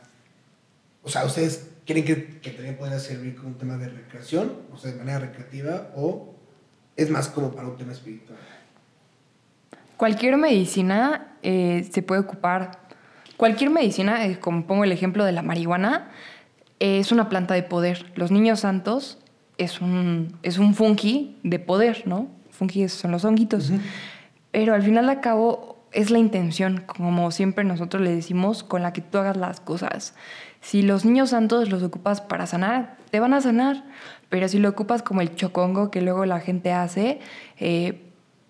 O 1.03 1.09
sea, 1.09 1.25
¿ustedes 1.25 1.70
creen 1.85 2.05
que, 2.05 2.39
que 2.39 2.51
también 2.51 2.77
podría 2.77 2.99
servir 2.99 3.35
como 3.35 3.49
un 3.49 3.57
tema 3.57 3.77
de 3.77 3.89
recreación, 3.89 4.53
o 4.71 4.77
sea, 4.77 4.91
de 4.91 4.97
manera 4.97 5.19
recreativa, 5.19 5.91
o 5.95 6.35
es 6.95 7.09
más 7.09 7.27
como 7.29 7.51
para 7.51 7.67
un 7.67 7.77
tema 7.77 7.91
espiritual? 7.91 8.37
Cualquier 9.97 10.37
medicina 10.37 11.35
eh, 11.43 11.87
se 11.91 12.01
puede 12.01 12.21
ocupar. 12.21 12.79
Cualquier 13.37 13.69
medicina, 13.69 14.25
eh, 14.25 14.39
como 14.39 14.65
pongo 14.65 14.83
el 14.83 14.91
ejemplo 14.91 15.25
de 15.25 15.31
la 15.31 15.41
marihuana, 15.41 16.11
eh, 16.79 16.99
es 16.99 17.11
una 17.11 17.29
planta 17.29 17.53
de 17.53 17.63
poder. 17.63 18.11
Los 18.15 18.31
niños 18.31 18.61
santos 18.61 19.19
es 19.57 19.81
un, 19.81 20.37
es 20.43 20.57
un 20.57 20.73
fungi 20.73 21.39
de 21.43 21.59
poder, 21.59 22.03
¿no? 22.07 22.27
Fungi 22.49 22.89
son 22.89 23.11
los 23.11 23.25
honguitos. 23.25 23.71
Pero 24.51 24.73
al 24.73 24.81
final 24.81 25.07
de 25.07 25.19
cabo 25.21 25.70
es 25.91 26.09
la 26.09 26.19
intención, 26.19 26.83
como 26.85 27.31
siempre 27.31 27.63
nosotros 27.63 28.01
le 28.01 28.15
decimos, 28.15 28.63
con 28.63 28.81
la 28.81 28.93
que 28.93 29.01
tú 29.01 29.17
hagas 29.17 29.37
las 29.37 29.59
cosas. 29.59 30.15
Si 30.61 30.81
los 30.81 31.05
niños 31.05 31.31
santos 31.31 31.69
los 31.69 31.83
ocupas 31.83 32.21
para 32.21 32.45
sanar, 32.47 32.97
te 33.09 33.19
van 33.19 33.33
a 33.33 33.41
sanar. 33.41 33.83
Pero 34.29 34.47
si 34.47 34.59
lo 34.59 34.69
ocupas 34.69 35.03
como 35.03 35.21
el 35.21 35.35
chocongo 35.35 35.91
que 35.91 36.01
luego 36.01 36.25
la 36.25 36.39
gente 36.39 36.71
hace, 36.71 37.19
eh, 37.59 38.01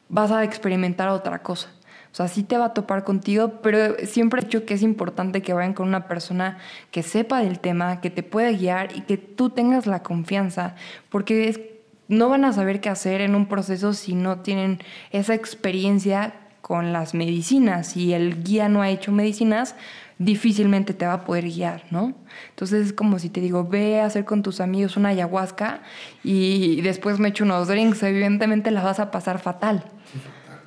vas 0.10 0.32
a 0.32 0.44
experimentar 0.44 1.10
otra 1.10 1.42
cosa. 1.42 1.70
O 2.12 2.16
sea, 2.16 2.28
sí 2.28 2.44
te 2.44 2.58
va 2.58 2.66
a 2.66 2.74
topar 2.74 3.06
contigo, 3.06 3.62
pero 3.64 3.96
siempre 4.06 4.42
he 4.42 4.44
dicho 4.44 4.66
que 4.66 4.74
es 4.74 4.84
importante 4.84 5.42
que 5.42 5.54
vayan 5.54 5.74
con 5.74 5.88
una 5.88 6.08
persona 6.08 6.58
que 6.92 7.04
sepa 7.04 7.40
del 7.40 7.60
tema, 7.60 8.02
que 8.02 8.10
te 8.10 8.22
pueda 8.22 8.52
guiar 8.52 8.96
y 8.96 9.02
que 9.02 9.18
tú 9.18 9.50
tengas 9.50 9.88
la 9.88 10.04
confianza, 10.04 10.76
porque 11.10 11.82
no 12.10 12.28
van 12.28 12.44
a 12.44 12.52
saber 12.52 12.82
qué 12.82 12.90
hacer 12.90 13.22
en 13.22 13.34
un 13.34 13.48
proceso 13.48 13.94
si 13.94 14.14
no 14.14 14.40
tienen 14.40 14.80
esa 15.12 15.34
experiencia 15.34 16.34
con 16.72 16.94
las 16.94 17.14
medicinas. 17.14 17.88
Si 17.88 18.14
el 18.14 18.46
guía 18.46 18.70
no 18.70 18.82
ha 18.82 18.90
hecho 18.90 19.12
medicinas, 19.12 19.76
difícilmente 20.20 20.94
te 20.94 21.06
va 21.06 21.12
a 21.12 21.26
poder 21.26 21.44
guiar, 21.44 21.84
¿no? 21.92 22.16
Entonces 22.52 22.88
es 22.88 22.94
como 22.94 23.20
si 23.20 23.28
te 23.28 23.42
digo, 23.42 23.68
ve 23.68 24.00
a 24.00 24.06
hacer 24.06 24.24
con 24.24 24.42
tus 24.42 24.62
amigos 24.62 24.96
una 24.96 25.10
ayahuasca 25.10 25.82
y 26.24 26.80
después 26.80 27.20
me 27.20 27.28
echo 27.28 27.44
unos 27.44 27.68
drinks, 27.68 28.02
evidentemente 28.04 28.72
la 28.72 28.84
vas 28.84 29.02
a 29.02 29.12
pasar 29.12 29.40
fatal. 29.40 29.84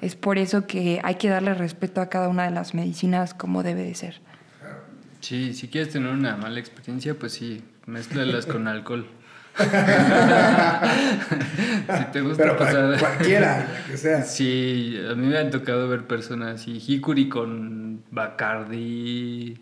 Es 0.02 0.14
por 0.14 0.36
eso 0.36 0.66
que 0.66 1.00
hay 1.02 1.14
que 1.14 1.30
darle 1.30 1.54
respeto 1.54 2.02
a 2.02 2.10
cada 2.10 2.28
una 2.28 2.44
de 2.44 2.50
las 2.50 2.74
medicinas 2.74 3.32
como 3.32 3.62
debe 3.62 3.84
de 3.84 3.94
ser. 3.94 4.20
Sí, 5.20 5.54
si 5.54 5.68
quieres 5.68 5.90
tener 5.90 6.12
una 6.12 6.36
mala 6.36 6.60
experiencia, 6.60 7.18
pues 7.18 7.32
sí, 7.32 7.62
mézclalas 7.86 8.44
con 8.44 8.68
alcohol. 8.68 9.06
si 11.98 12.04
te 12.12 12.20
gusta 12.20 12.42
Pero 12.42 12.56
pasar... 12.56 12.98
cualquiera, 12.98 13.84
que 13.88 13.96
sea. 13.96 14.22
Sí, 14.22 14.98
a 15.10 15.14
mí 15.14 15.26
me 15.26 15.38
han 15.38 15.50
tocado 15.50 15.88
ver 15.88 16.06
personas 16.06 16.60
así, 16.60 16.82
Hikuri 16.86 17.28
con 17.28 18.02
Bacardi. 18.10 19.58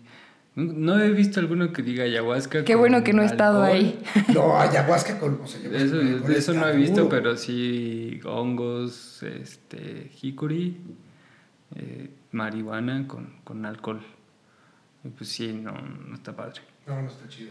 No 0.55 1.01
he 1.01 1.11
visto 1.13 1.41
alguno 1.41 1.73
que 1.73 1.83
diga 1.83 2.05
ayahuasca. 2.05 2.65
Qué 2.65 2.75
con 2.75 2.81
bueno 2.81 3.03
que 3.05 3.13
no 3.15 3.23
he 3.23 3.27
estado 3.27 3.63
alcohol. 3.63 3.79
ahí. 3.79 4.03
No, 4.35 4.59
ayahuasca 4.61 5.19
con. 5.19 5.41
O 5.43 5.47
sea, 5.47 5.61
Eso, 5.73 5.97
con 5.97 6.07
alcohol 6.09 6.33
eso 6.33 6.53
no 6.55 6.69
he 6.69 6.77
visto, 6.77 6.97
duro. 7.05 7.09
pero 7.09 7.37
sí 7.37 8.21
hongos, 8.25 9.23
este, 9.23 10.11
Hikuri, 10.23 10.77
eh, 11.77 12.11
marihuana 12.33 13.07
con, 13.09 13.33
con 13.45 13.65
alcohol. 13.65 14.01
Y 15.05 15.09
pues 15.09 15.31
sí, 15.31 15.53
no, 15.55 15.73
no 15.73 16.15
está 16.15 16.37
padre. 16.37 16.61
No, 16.87 17.01
no 17.01 17.09
está 17.09 17.27
chido. 17.29 17.51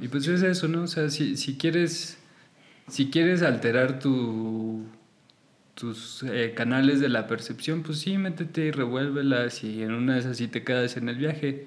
Y 0.00 0.08
pues 0.08 0.26
es 0.28 0.42
eso, 0.42 0.68
¿no? 0.68 0.82
O 0.82 0.86
sea, 0.86 1.08
si, 1.10 1.36
si 1.36 1.56
quieres 1.56 2.18
si 2.88 3.08
quieres 3.10 3.42
alterar 3.42 3.98
tu 4.00 4.84
tus 5.74 6.22
eh, 6.24 6.52
canales 6.54 7.00
de 7.00 7.08
la 7.08 7.26
percepción, 7.26 7.82
pues 7.82 8.00
sí, 8.00 8.18
métete 8.18 8.66
y 8.66 8.70
revuélvelas 8.70 9.64
y 9.64 9.82
en 9.82 9.94
una 9.94 10.14
de 10.14 10.20
esas 10.20 10.36
sí 10.36 10.46
te 10.48 10.62
quedas 10.62 10.96
en 10.98 11.08
el 11.08 11.16
viaje. 11.16 11.66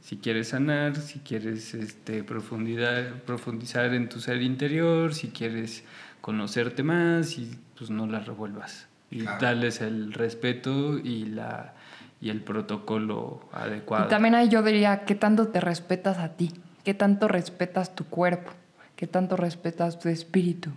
Si 0.00 0.16
quieres 0.16 0.48
sanar, 0.48 0.96
si 0.96 1.20
quieres 1.20 1.74
este, 1.74 2.24
profundidad, 2.24 3.22
profundizar 3.24 3.94
en 3.94 4.08
tu 4.08 4.20
ser 4.20 4.42
interior, 4.42 5.14
si 5.14 5.28
quieres 5.28 5.84
conocerte 6.20 6.82
más, 6.82 7.38
y 7.38 7.56
pues 7.78 7.90
no 7.90 8.08
las 8.08 8.26
revuelvas. 8.26 8.88
Y 9.12 9.20
Claro. 9.20 9.38
darles 9.40 9.80
el 9.80 10.12
respeto 10.12 10.98
y, 10.98 11.26
la, 11.26 11.74
y 12.20 12.30
el 12.30 12.40
protocolo 12.40 13.48
adecuado. 13.52 14.06
Y 14.06 14.08
también 14.08 14.34
ahí 14.34 14.48
yo 14.48 14.62
diría, 14.64 15.04
¿qué 15.04 15.14
tanto 15.14 15.48
te 15.48 15.60
respetas 15.60 16.18
a 16.18 16.30
ti? 16.30 16.50
¿Qué 16.84 16.94
tanto 16.94 17.28
respetas 17.28 17.94
tu 17.94 18.04
cuerpo? 18.04 18.50
¿Qué 18.96 19.06
tanto 19.06 19.36
respetas 19.36 19.98
tu 19.98 20.08
espíritu? 20.08 20.70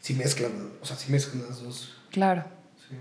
Si 0.00 0.14
mezclan, 0.14 0.52
o 0.80 0.84
sea, 0.84 0.96
si 0.96 1.10
mezclan 1.10 1.44
las 1.48 1.62
dos. 1.62 1.96
Claro. 2.10 2.44
Sí. 2.88 2.94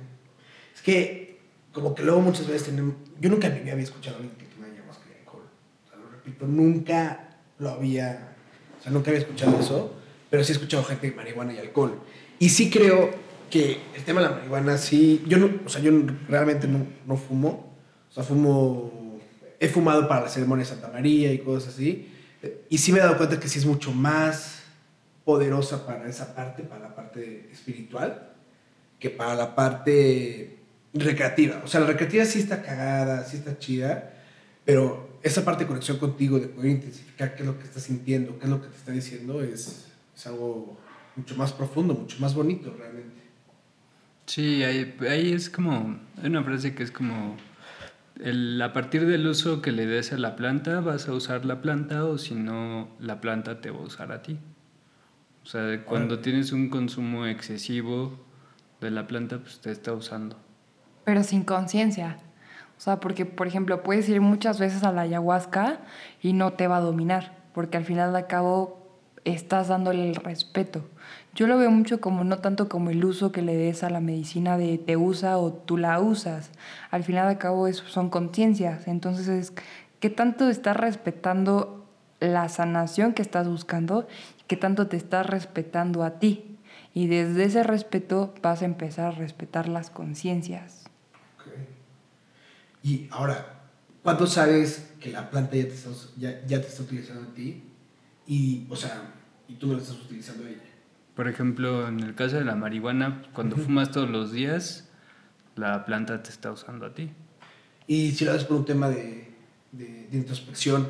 Es 0.74 0.82
que, 0.82 1.40
como 1.72 1.94
que 1.94 2.04
luego 2.04 2.22
muchas 2.22 2.48
veces 2.48 2.68
tenemos. 2.68 2.96
Yo 3.20 3.30
nunca 3.30 3.48
en 3.48 3.54
mi 3.54 3.60
vida 3.60 3.74
había 3.74 3.84
escuchado 3.84 4.16
a 4.18 4.20
alguien 4.20 4.36
que 4.38 4.46
toma 4.46 4.66
ayahuasca 4.66 5.04
y 5.10 5.20
alcohol. 5.20 5.44
O 5.86 5.90
sea, 5.90 5.98
lo 5.98 6.10
repito, 6.10 6.48
nunca 6.48 7.38
lo 7.60 7.70
había. 7.70 8.34
O 8.80 8.84
sea, 8.84 8.92
nunca 8.92 9.12
había 9.12 9.22
escuchado 9.22 9.60
eso. 9.60 9.96
Pero 10.30 10.44
sí 10.44 10.52
he 10.52 10.56
escuchado 10.56 10.84
gente 10.84 11.10
de 11.10 11.16
marihuana 11.16 11.54
y 11.54 11.60
alcohol. 11.60 12.02
Y 12.40 12.50
sí 12.50 12.70
creo 12.70 13.12
que 13.50 13.82
el 13.96 14.04
tema 14.04 14.22
de 14.22 14.30
la 14.30 14.36
marihuana, 14.36 14.78
sí. 14.78 15.24
Yo 15.28 15.38
no. 15.38 15.50
O 15.66 15.70
sea, 15.70 15.82
yo 15.82 15.92
realmente 16.28 16.68
no, 16.68 16.86
no 17.06 17.18
fumo. 17.18 17.76
O 18.10 18.14
sea, 18.14 18.24
fumo. 18.24 19.15
He 19.60 19.68
fumado 19.68 20.08
para 20.08 20.22
la 20.22 20.30
ceremonia 20.30 20.64
de 20.66 20.70
Santa 20.70 20.90
María 20.90 21.32
y 21.32 21.40
cosas 21.40 21.74
así. 21.74 22.12
Y 22.70 22.78
sí 22.78 22.92
me 22.92 23.00
he 23.00 23.02
dado 23.02 23.18
cuenta 23.18 23.40
que 23.40 23.48
sí 23.48 23.60
es 23.60 23.66
mucho 23.66 23.92
más 23.92 24.64
poderosa 25.24 25.86
para 25.86 26.08
esa 26.08 26.36
parte, 26.36 26.64
para 26.64 26.90
la 26.90 26.96
parte 26.96 27.50
espiritual, 27.52 28.34
que 29.00 29.10
para 29.10 29.36
la 29.36 29.56
parte 29.56 30.60
recreativa. 30.94 31.62
O 31.64 31.68
sea, 31.68 31.82
la 31.82 31.88
recreativa 31.88 32.26
sí 32.26 32.40
está 32.40 32.62
cagada, 32.62 33.24
sí 33.26 33.38
está 33.38 33.58
chida, 33.58 34.14
pero 34.64 35.20
esa 35.24 35.44
parte 35.44 35.64
de 35.64 35.68
conexión 35.68 35.98
contigo, 35.98 36.40
de 36.40 36.48
poder 36.48 36.72
intensificar 36.72 37.36
qué 37.36 37.42
es 37.42 37.48
lo 37.48 37.58
que 37.58 37.66
estás 37.66 37.84
sintiendo, 37.84 38.38
qué 38.38 38.46
es 38.46 38.50
lo 38.52 38.62
que 38.62 38.68
te 38.68 38.76
está 38.76 38.92
diciendo, 38.92 39.42
es, 39.42 39.88
es 40.16 40.28
algo 40.28 40.78
mucho 41.16 41.36
más 41.36 41.52
profundo, 41.52 41.96
mucho 41.96 42.18
más 42.20 42.36
bonito 42.36 42.76
realmente. 42.78 43.24
Sí, 44.28 44.64
ahí, 44.64 44.96
ahí 45.10 45.34
es 45.34 45.50
como, 45.50 46.00
una 46.24 46.44
frase 46.44 46.74
que 46.74 46.84
es 46.84 46.92
como, 46.92 47.38
el, 48.22 48.62
a 48.62 48.74
partir 48.74 49.06
del 49.06 49.28
uso 49.28 49.62
que 49.62 49.72
le 49.72 49.86
des 49.86 50.14
a 50.14 50.18
la 50.18 50.36
planta, 50.36 50.80
vas 50.80 51.08
a 51.08 51.14
usar 51.14 51.46
la 51.46 51.62
planta 51.62 52.06
o 52.06 52.18
si 52.18 52.36
no, 52.36 52.90
la 53.00 53.22
planta 53.22 53.62
te 53.62 53.72
va 53.72 53.80
a 53.80 53.84
usar 53.84 54.12
a 54.12 54.22
ti. 54.22 54.40
O 55.44 55.48
sea, 55.48 55.84
cuando 55.86 56.20
tienes 56.20 56.52
un 56.52 56.70
consumo 56.70 57.26
excesivo 57.28 58.20
de 58.82 58.92
la 58.92 59.06
planta, 59.06 59.40
pues 59.40 59.60
te 59.60 59.72
está 59.72 59.94
usando. 59.94 60.38
Pero 61.04 61.24
sin 61.24 61.44
conciencia. 61.44 62.18
O 62.78 62.82
sea, 62.82 63.00
porque, 63.00 63.26
por 63.26 63.48
ejemplo, 63.48 63.84
puedes 63.84 64.10
ir 64.10 64.22
muchas 64.22 64.60
veces 64.60 64.84
a 64.84 64.92
la 64.92 65.02
ayahuasca 65.02 65.82
y 66.22 66.34
no 66.34 66.54
te 66.54 66.68
va 66.68 66.78
a 66.78 66.82
dominar, 66.82 67.38
porque 67.54 67.78
al 67.78 67.86
final 67.86 68.12
de 68.14 68.26
cabo 68.26 68.85
estás 69.26 69.68
dándole 69.68 70.08
el 70.08 70.16
respeto. 70.16 70.86
Yo 71.34 71.48
lo 71.48 71.58
veo 71.58 71.70
mucho 71.70 72.00
como 72.00 72.24
no 72.24 72.38
tanto 72.38 72.70
como 72.70 72.92
el 72.92 73.04
uso 73.04 73.32
que 73.32 73.42
le 73.42 73.58
des 73.58 73.84
a 73.84 73.90
la 73.90 74.00
medicina 74.00 74.58
de 74.58 74.78
te 74.78 74.96
usa 74.96 75.38
o 75.38 75.52
tú 75.52 75.78
la 75.78 76.00
usas. 76.00 76.52
Al 76.92 77.04
final 77.04 77.28
de 77.28 77.38
cabo 77.38 77.68
eso 77.68 77.84
son 77.88 78.10
conciencias. 78.10 78.88
Entonces 78.88 79.28
es 79.28 79.54
qué 80.00 80.10
tanto 80.10 80.50
estás 80.50 80.78
respetando 80.78 81.86
la 82.22 82.48
sanación 82.48 83.14
que 83.14 83.22
estás 83.22 83.50
buscando 83.50 84.08
y 84.40 84.44
qué 84.48 84.56
tanto 84.56 84.88
te 84.88 84.96
estás 84.96 85.26
respetando 85.26 86.04
a 86.04 86.20
ti. 86.20 86.58
Y 86.94 87.08
desde 87.08 87.44
ese 87.44 87.64
respeto 87.64 88.34
vas 88.42 88.62
a 88.62 88.66
empezar 88.66 89.08
a 89.08 89.12
respetar 89.12 89.68
las 89.68 89.90
conciencias. 89.90 90.86
Ok. 91.38 91.52
Y 92.84 93.10
ahora, 93.12 93.64
¿cuándo 94.04 94.28
sabes 94.28 94.94
que 95.02 95.12
la 95.12 95.30
planta 95.30 95.58
ya 95.58 95.64
te 95.64 95.74
está, 95.74 95.90
ya, 96.16 96.46
ya 96.46 96.62
te 96.62 96.68
está 96.68 96.84
utilizando 96.84 97.30
a 97.30 97.34
ti? 97.34 97.64
Y, 98.26 98.66
o 98.70 98.76
sea, 98.76 99.15
y 99.48 99.56
tú 99.56 99.68
no 99.68 99.74
la 99.74 99.82
estás 99.82 100.02
utilizando 100.02 100.46
a 100.46 100.50
ella. 100.50 100.62
Por 101.16 101.28
ejemplo, 101.28 101.88
en 101.88 102.02
el 102.02 102.14
caso 102.14 102.38
de 102.38 102.46
la 102.46 102.56
marihuana, 102.56 103.24
cuando 103.34 103.56
fumas 103.56 103.92
todos 103.92 104.10
los 104.10 104.32
días, 104.32 104.90
la 105.56 105.86
planta 105.86 106.22
te 106.22 106.30
está 106.30 106.52
usando 106.52 106.86
a 106.86 106.94
ti. 106.94 107.10
Y 107.88 108.12
si 108.12 108.26
lo 108.26 108.32
haces 108.32 108.44
por 108.44 108.58
un 108.58 108.66
tema 108.66 108.90
de, 108.90 109.30
de, 109.72 110.08
de 110.10 110.18
introspección, 110.18 110.90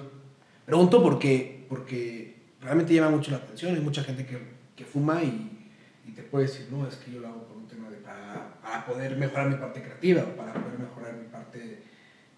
pregunto 0.65 1.03
porque, 1.03 1.65
porque 1.69 2.35
realmente 2.61 2.93
llama 2.93 3.11
mucho 3.11 3.31
la 3.31 3.37
atención. 3.37 3.75
Hay 3.75 3.81
mucha 3.81 4.03
gente 4.03 4.25
que, 4.25 4.39
que 4.75 4.85
fuma 4.85 5.21
y, 5.21 5.69
y 6.07 6.11
te 6.11 6.23
puede 6.23 6.47
decir, 6.47 6.67
no, 6.71 6.87
es 6.87 6.95
que 6.95 7.11
yo 7.11 7.19
lo 7.19 7.27
hago 7.27 7.43
por 7.43 7.57
un 7.57 7.67
tema 7.67 7.89
de 7.89 7.97
para, 7.97 8.59
para 8.61 8.85
poder 8.85 9.17
mejorar 9.17 9.49
mi 9.49 9.57
parte 9.57 9.81
creativa, 9.81 10.23
para 10.35 10.53
poder 10.53 10.79
mejorar 10.79 11.13
mi 11.15 11.27
parte 11.27 11.83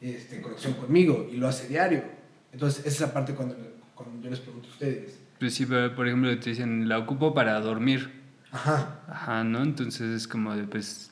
este, 0.02 0.38
en 0.38 0.42
conexión 0.42 0.74
conmigo, 0.74 1.30
y 1.32 1.38
lo 1.38 1.48
hace 1.48 1.68
diario. 1.68 2.04
Entonces, 2.52 2.86
esa 2.86 2.90
es 2.90 3.02
la 3.02 3.14
parte 3.14 3.34
cuando, 3.34 3.56
cuando 3.96 4.22
yo 4.22 4.30
les 4.30 4.40
pregunto 4.40 4.68
a 4.68 4.72
ustedes. 4.72 5.20
Pues 5.40 5.54
sí, 5.54 5.66
pero, 5.66 5.94
por 5.96 6.08
ejemplo, 6.08 6.38
te 6.40 6.50
dicen, 6.50 6.90
la 6.90 6.98
ocupo 6.98 7.34
para 7.34 7.60
dormir. 7.60 8.22
Ajá. 8.52 9.00
Ajá, 9.08 9.44
¿no? 9.44 9.62
Entonces 9.62 10.16
es 10.16 10.28
como 10.28 10.56
de, 10.56 10.64
pues, 10.64 11.10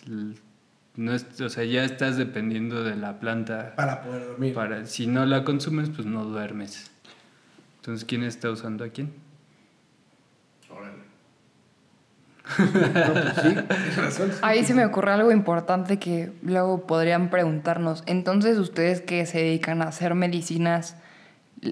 no 0.96 1.14
es, 1.14 1.40
o 1.42 1.50
sea, 1.50 1.64
ya 1.64 1.84
estás 1.84 2.18
dependiendo 2.18 2.84
de 2.84 2.96
la 2.96 3.20
planta. 3.20 3.76
Para 3.76 4.02
poder 4.02 4.26
dormir. 4.26 4.54
Para, 4.54 4.86
si 4.86 5.08
no 5.08 5.26
la 5.26 5.44
consumes, 5.44 5.90
pues 5.90 6.08
no 6.08 6.26
duermes. 6.26 6.92
Entonces, 7.78 8.06
¿quién 8.06 8.24
está 8.24 8.50
usando 8.50 8.84
a 8.84 8.90
quién? 8.90 9.14
No, 12.58 13.14
pues 13.14 13.34
sí, 13.42 13.56
tienes 13.68 13.98
razón. 13.98 14.32
sí. 14.32 14.38
Ahí 14.42 14.64
se 14.64 14.74
me 14.74 14.86
ocurre 14.86 15.12
algo 15.12 15.32
importante 15.32 15.98
que 15.98 16.32
luego 16.42 16.86
podrían 16.86 17.30
preguntarnos. 17.30 18.04
Entonces, 18.06 18.58
ustedes 18.58 19.02
que 19.02 19.26
se 19.26 19.40
dedican 19.40 19.82
a 19.82 19.86
hacer 19.86 20.16
medicinas, 20.16 20.96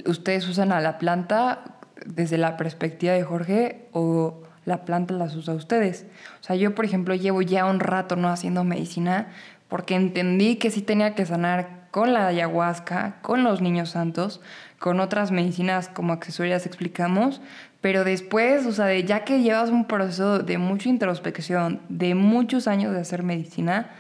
¿ustedes 0.06 0.48
usan 0.48 0.72
a 0.72 0.82
la 0.82 0.98
planta 0.98 1.73
desde 2.06 2.38
la 2.38 2.58
perspectiva 2.58 3.14
de 3.14 3.24
Jorge 3.24 3.88
o 3.92 4.44
la 4.66 4.86
planta 4.86 5.14
las 5.14 5.36
usa 5.36 5.54
ustedes? 5.54 6.06
O 6.42 6.44
sea, 6.44 6.56
yo, 6.56 6.76
por 6.76 6.86
ejemplo, 6.86 7.16
llevo 7.16 7.42
ya 7.42 7.66
un 7.66 7.80
rato 7.80 8.16
no 8.16 8.30
haciendo 8.30 8.64
medicina 8.64 9.28
porque 9.68 9.96
entendí 9.96 10.58
que 10.58 10.70
sí 10.70 10.82
tenía 10.82 11.16
que 11.16 11.26
sanar 11.26 11.88
con 11.92 12.14
la 12.14 12.28
ayahuasca, 12.28 13.18
con 13.22 13.44
los 13.44 13.62
niños 13.62 13.92
santos, 13.92 14.42
con 14.80 15.00
otras 15.00 15.32
medicinas 15.32 15.90
como 15.90 16.14
accesorias 16.14 16.66
explicamos, 16.66 17.40
pero 17.82 18.04
después, 18.04 18.66
o 18.66 18.72
sea, 18.72 18.86
de 18.86 19.04
ya 19.04 19.24
que 19.24 19.42
llevas 19.42 19.70
un 19.70 19.86
proceso 19.86 20.40
de 20.40 20.58
mucha 20.58 20.90
introspección, 20.90 21.82
de 21.90 22.16
muchos 22.16 22.68
años 22.68 22.94
de 22.94 23.00
hacer 23.00 23.24
medicina, 23.24 23.92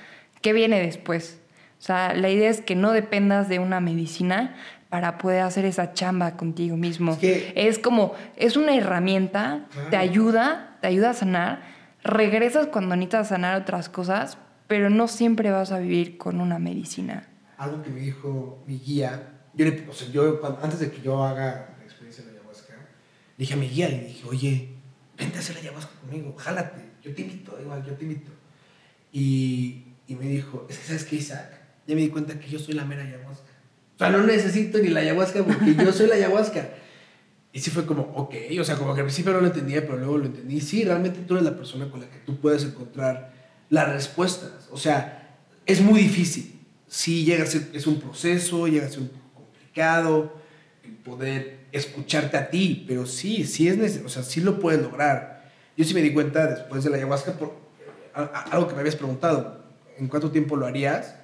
¿qué 0.41 0.53
viene 0.53 0.79
después? 0.79 1.39
O 1.79 1.81
sea, 1.81 2.13
la 2.13 2.29
idea 2.29 2.49
es 2.49 2.61
que 2.61 2.75
no 2.75 2.91
dependas 2.91 3.49
de 3.49 3.59
una 3.59 3.79
medicina 3.79 4.55
para 4.93 5.17
poder 5.17 5.41
hacer 5.41 5.65
esa 5.65 5.93
chamba 5.95 6.37
contigo 6.37 6.77
mismo. 6.77 7.13
Es 7.13 7.17
que- 7.17 7.53
Es 7.55 7.79
como, 7.79 8.13
es 8.35 8.55
una 8.57 8.75
herramienta, 8.75 9.65
te 9.89 9.97
ayuda, 9.97 10.77
te 10.81 10.87
ayuda 10.87 11.09
a 11.09 11.13
sanar, 11.15 11.63
regresas 12.03 12.67
cuando 12.67 12.95
necesitas 12.95 13.29
sanar 13.29 13.59
otras 13.59 13.89
cosas, 13.89 14.37
pero 14.67 14.91
no 14.91 15.07
siempre 15.07 15.49
vas 15.49 15.71
a 15.71 15.79
vivir 15.79 16.19
con 16.19 16.39
una 16.39 16.59
medicina. 16.59 17.27
Algo 17.57 17.81
que 17.81 17.89
me 17.89 18.01
dijo 18.01 18.63
mi 18.67 18.77
guía, 18.77 19.29
yo, 19.55 19.65
le, 19.65 19.83
o 19.89 19.93
sea, 19.93 20.07
yo 20.09 20.39
antes 20.61 20.79
de 20.79 20.91
que 20.91 21.01
yo 21.01 21.23
haga 21.23 21.73
la 21.79 21.83
experiencia 21.85 22.23
de 22.25 22.33
la 22.33 22.37
ayahuasca, 22.41 22.73
le 22.75 23.35
dije 23.39 23.53
a 23.55 23.57
mi 23.57 23.69
guía, 23.69 23.89
le 23.89 23.99
dije, 24.05 24.23
oye, 24.29 24.75
vente 25.17 25.37
a 25.37 25.39
hacer 25.39 25.55
la 25.55 25.61
ayahuasca 25.61 25.91
conmigo, 26.01 26.35
jálate, 26.37 26.81
yo 27.01 27.15
te 27.15 27.23
invito, 27.23 27.57
igual, 27.59 27.83
yo 27.83 27.93
te 27.95 28.03
invito. 28.03 28.31
Y, 29.11 29.85
y 30.05 30.13
me 30.13 30.27
dijo, 30.27 30.67
es 30.69 30.77
que 30.77 30.85
sabes 30.85 31.03
qué, 31.05 31.15
Isaac, 31.15 31.49
ya 31.87 31.95
me 31.95 32.01
di 32.01 32.09
cuenta 32.09 32.39
que 32.39 32.47
yo 32.47 32.59
soy 32.59 32.75
la 32.75 32.85
mera 32.85 33.01
ayahuasca. 33.01 33.52
O 33.95 33.97
sea, 33.97 34.09
no 34.09 34.23
necesito 34.23 34.79
ni 34.79 34.89
la 34.89 35.01
ayahuasca 35.01 35.43
porque 35.43 35.75
yo 35.75 35.91
soy 35.91 36.07
la 36.07 36.15
ayahuasca. 36.15 36.69
Y 37.51 37.59
sí 37.59 37.69
fue 37.69 37.85
como, 37.85 38.03
ok, 38.15 38.33
o 38.59 38.63
sea, 38.63 38.75
como 38.75 38.95
que 38.95 39.01
al 39.01 39.05
principio 39.05 39.33
no 39.33 39.41
lo 39.41 39.47
entendía, 39.47 39.81
pero 39.81 39.97
luego 39.97 40.17
lo 40.17 40.25
entendí. 40.25 40.59
Sí, 40.59 40.83
realmente 40.83 41.19
tú 41.27 41.35
eres 41.35 41.45
la 41.45 41.55
persona 41.55 41.89
con 41.89 41.99
la 41.99 42.09
que 42.09 42.17
tú 42.25 42.37
puedes 42.39 42.63
encontrar 42.63 43.31
las 43.69 43.89
respuestas. 43.89 44.67
O 44.71 44.77
sea, 44.77 45.37
es 45.65 45.81
muy 45.81 45.99
difícil. 45.99 46.59
Sí, 46.87 47.23
llega 47.23 47.43
a 47.43 47.47
ser, 47.47 47.69
es 47.73 47.85
un 47.85 47.99
proceso, 47.99 48.67
llega 48.67 48.87
a 48.87 48.89
ser 48.89 49.01
un 49.01 49.09
poco 49.09 49.45
complicado 49.45 50.43
poder 51.03 51.65
escucharte 51.71 52.37
a 52.37 52.49
ti, 52.49 52.85
pero 52.87 53.05
sí, 53.05 53.45
sí 53.45 53.67
es 53.67 53.77
necesario, 53.77 54.07
o 54.07 54.09
sea, 54.09 54.23
sí 54.23 54.41
lo 54.41 54.59
puedes 54.59 54.81
lograr. 54.81 55.51
Yo 55.75 55.85
sí 55.85 55.93
me 55.93 56.01
di 56.01 56.13
cuenta 56.13 56.47
después 56.47 56.83
de 56.83 56.89
la 56.89 56.97
ayahuasca, 56.97 57.33
por 57.33 57.55
algo 58.13 58.67
que 58.67 58.73
me 58.73 58.81
habías 58.81 58.95
preguntado, 58.95 59.63
¿en 59.97 60.07
cuánto 60.07 60.31
tiempo 60.31 60.55
lo 60.55 60.65
harías? 60.65 61.15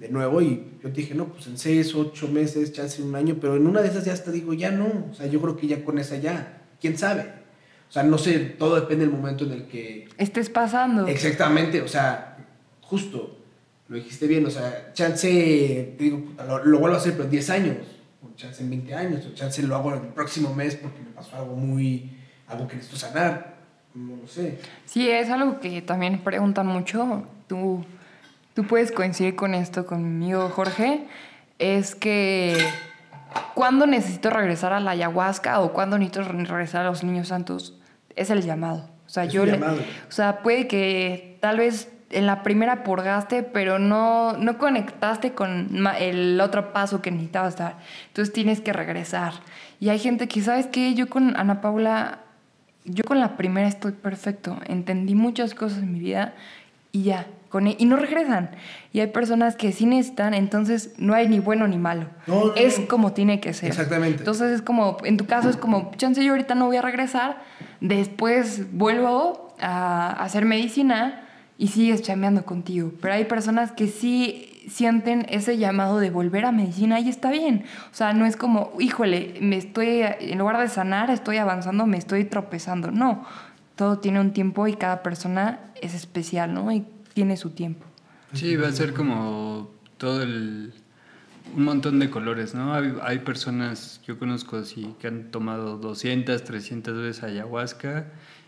De 0.00 0.08
nuevo 0.08 0.40
y 0.40 0.78
yo 0.82 0.90
te 0.90 1.02
dije, 1.02 1.14
no, 1.14 1.26
pues 1.26 1.46
en 1.46 1.58
seis, 1.58 1.94
ocho 1.94 2.26
meses, 2.26 2.72
chance 2.72 3.02
un 3.02 3.14
año, 3.14 3.36
pero 3.38 3.56
en 3.56 3.66
una 3.66 3.82
de 3.82 3.88
esas 3.88 4.06
ya 4.06 4.14
hasta 4.14 4.32
digo, 4.32 4.54
ya 4.54 4.70
no, 4.70 5.08
o 5.10 5.14
sea, 5.14 5.26
yo 5.26 5.42
creo 5.42 5.58
que 5.58 5.66
ya 5.66 5.84
con 5.84 5.98
esa 5.98 6.16
ya, 6.16 6.62
quién 6.80 6.96
sabe. 6.96 7.26
O 7.86 7.92
sea, 7.92 8.02
no 8.02 8.16
sé, 8.16 8.38
todo 8.38 8.76
depende 8.76 9.04
del 9.04 9.14
momento 9.14 9.44
en 9.44 9.52
el 9.52 9.64
que... 9.66 10.08
Estés 10.16 10.48
pasando. 10.48 11.06
Exactamente, 11.06 11.82
o 11.82 11.88
sea, 11.88 12.38
justo, 12.80 13.36
lo 13.88 13.96
dijiste 13.96 14.26
bien, 14.26 14.46
o 14.46 14.50
sea, 14.50 14.90
chance, 14.94 15.94
te 15.98 16.04
digo, 16.04 16.32
lo, 16.46 16.64
lo 16.64 16.78
vuelvo 16.78 16.96
a 16.96 16.98
hacer, 16.98 17.12
pero 17.12 17.24
en 17.24 17.30
10 17.32 17.50
años, 17.50 17.76
o 18.22 18.34
chance 18.36 18.62
en 18.62 18.70
20 18.70 18.94
años, 18.94 19.26
o 19.26 19.34
chance 19.34 19.62
lo 19.62 19.76
hago 19.76 19.92
el 19.92 20.00
próximo 20.00 20.54
mes 20.54 20.76
porque 20.76 21.00
me 21.00 21.10
pasó 21.10 21.36
algo 21.36 21.56
muy, 21.56 22.10
algo 22.48 22.66
que 22.66 22.76
necesito 22.76 22.98
sanar, 22.98 23.58
no 23.94 24.16
lo 24.16 24.26
sé. 24.26 24.58
Sí, 24.86 25.10
es 25.10 25.28
algo 25.28 25.60
que 25.60 25.82
también 25.82 26.20
preguntan 26.24 26.66
mucho. 26.66 27.26
Tú, 27.48 27.84
tú 28.60 28.66
puedes 28.66 28.92
coincidir 28.92 29.36
con 29.36 29.54
esto 29.54 29.86
conmigo, 29.86 30.50
Jorge. 30.50 31.06
Es 31.58 31.94
que 31.94 32.58
cuando 33.54 33.86
necesito 33.86 34.28
regresar 34.28 34.74
a 34.74 34.80
la 34.80 34.90
ayahuasca 34.90 35.60
o 35.60 35.72
cuando 35.72 35.96
necesito 35.98 36.24
re- 36.24 36.44
regresar 36.44 36.82
a 36.84 36.90
los 36.90 37.02
niños 37.02 37.28
santos, 37.28 37.78
es 38.16 38.28
el 38.28 38.42
llamado. 38.42 38.90
O 39.06 39.08
sea, 39.08 39.24
Es 39.24 39.32
yo 39.32 39.46
le- 39.46 39.52
o 40.08 40.12
sea, 40.12 40.40
puede 40.42 40.66
que 40.68 41.38
tal 41.40 41.56
vez 41.56 41.90
en 42.10 42.26
la 42.26 42.42
primera 42.42 42.82
purgaste, 42.84 43.42
pero 43.42 43.78
no, 43.78 44.34
no 44.34 44.58
conectaste 44.58 45.32
con 45.32 45.86
el 45.98 46.38
otro 46.40 46.72
paso 46.74 47.00
que 47.00 47.10
necesitabas 47.10 47.56
dar. 47.56 47.76
Entonces 48.08 48.34
tienes 48.34 48.60
que 48.60 48.72
regresar. 48.74 49.32
Y 49.78 49.88
hay 49.88 49.98
gente 49.98 50.28
que, 50.28 50.42
¿sabes 50.42 50.66
qué? 50.66 50.92
Yo 50.94 51.08
con 51.08 51.34
Ana 51.38 51.62
Paula, 51.62 52.18
yo 52.84 53.04
con 53.04 53.20
la 53.20 53.38
primera 53.38 53.68
estoy 53.68 53.92
perfecto. 53.92 54.58
Entendí 54.66 55.14
muchas 55.14 55.54
cosas 55.54 55.78
en 55.78 55.92
mi 55.94 56.00
vida 56.00 56.34
y 56.92 57.04
ya. 57.04 57.26
Con 57.50 57.66
e- 57.66 57.76
y 57.78 57.84
no 57.84 57.96
regresan. 57.96 58.50
Y 58.92 59.00
hay 59.00 59.08
personas 59.08 59.56
que 59.56 59.72
sí 59.72 59.84
necesitan, 59.84 60.32
entonces 60.32 60.94
no 60.96 61.12
hay 61.12 61.28
ni 61.28 61.40
bueno 61.40 61.68
ni 61.68 61.76
malo. 61.76 62.06
No, 62.26 62.46
no, 62.46 62.54
es 62.54 62.78
no. 62.78 62.88
como 62.88 63.12
tiene 63.12 63.40
que 63.40 63.52
ser. 63.52 63.68
Exactamente. 63.68 64.20
Entonces 64.20 64.52
es 64.52 64.62
como, 64.62 64.96
en 65.04 65.18
tu 65.18 65.26
caso 65.26 65.50
es 65.50 65.56
como, 65.56 65.90
chance 65.96 66.24
yo 66.24 66.30
ahorita 66.32 66.54
no 66.54 66.66
voy 66.66 66.76
a 66.76 66.82
regresar, 66.82 67.42
después 67.80 68.72
vuelvo 68.72 69.54
a 69.60 70.12
hacer 70.22 70.44
medicina 70.46 71.22
y 71.58 71.68
sigues 71.68 72.00
chameando 72.02 72.44
contigo. 72.44 72.92
Pero 73.02 73.14
hay 73.14 73.24
personas 73.24 73.72
que 73.72 73.88
sí 73.88 74.46
sienten 74.68 75.26
ese 75.28 75.58
llamado 75.58 75.98
de 75.98 76.10
volver 76.10 76.44
a 76.44 76.52
medicina 76.52 77.00
y 77.00 77.08
está 77.08 77.30
bien. 77.30 77.64
O 77.90 77.94
sea, 77.94 78.12
no 78.12 78.26
es 78.26 78.36
como, 78.36 78.72
híjole, 78.78 79.34
me 79.40 79.56
estoy, 79.56 80.02
en 80.20 80.38
lugar 80.38 80.58
de 80.58 80.68
sanar, 80.68 81.10
estoy 81.10 81.38
avanzando, 81.38 81.86
me 81.86 81.98
estoy 81.98 82.24
tropezando. 82.24 82.90
No, 82.90 83.24
todo 83.76 83.98
tiene 83.98 84.20
un 84.20 84.32
tiempo 84.32 84.68
y 84.68 84.74
cada 84.74 85.02
persona 85.02 85.58
es 85.82 85.94
especial, 85.94 86.54
¿no? 86.54 86.70
Y 86.70 86.84
tiene 87.20 87.36
su 87.36 87.50
tiempo. 87.50 87.84
Sí, 88.32 88.56
va 88.56 88.68
a 88.68 88.72
ser 88.72 88.94
como 88.94 89.70
todo 89.98 90.22
el... 90.22 90.72
Un 91.54 91.64
montón 91.64 91.98
de 91.98 92.08
colores, 92.08 92.54
¿no? 92.54 92.72
Hay, 92.72 92.94
hay 93.02 93.18
personas, 93.18 94.00
yo 94.06 94.18
conozco 94.18 94.56
así, 94.56 94.94
que 94.98 95.08
han 95.08 95.30
tomado 95.30 95.76
200, 95.76 96.42
300 96.42 96.96
veces 96.96 97.22
ayahuasca. 97.22 98.06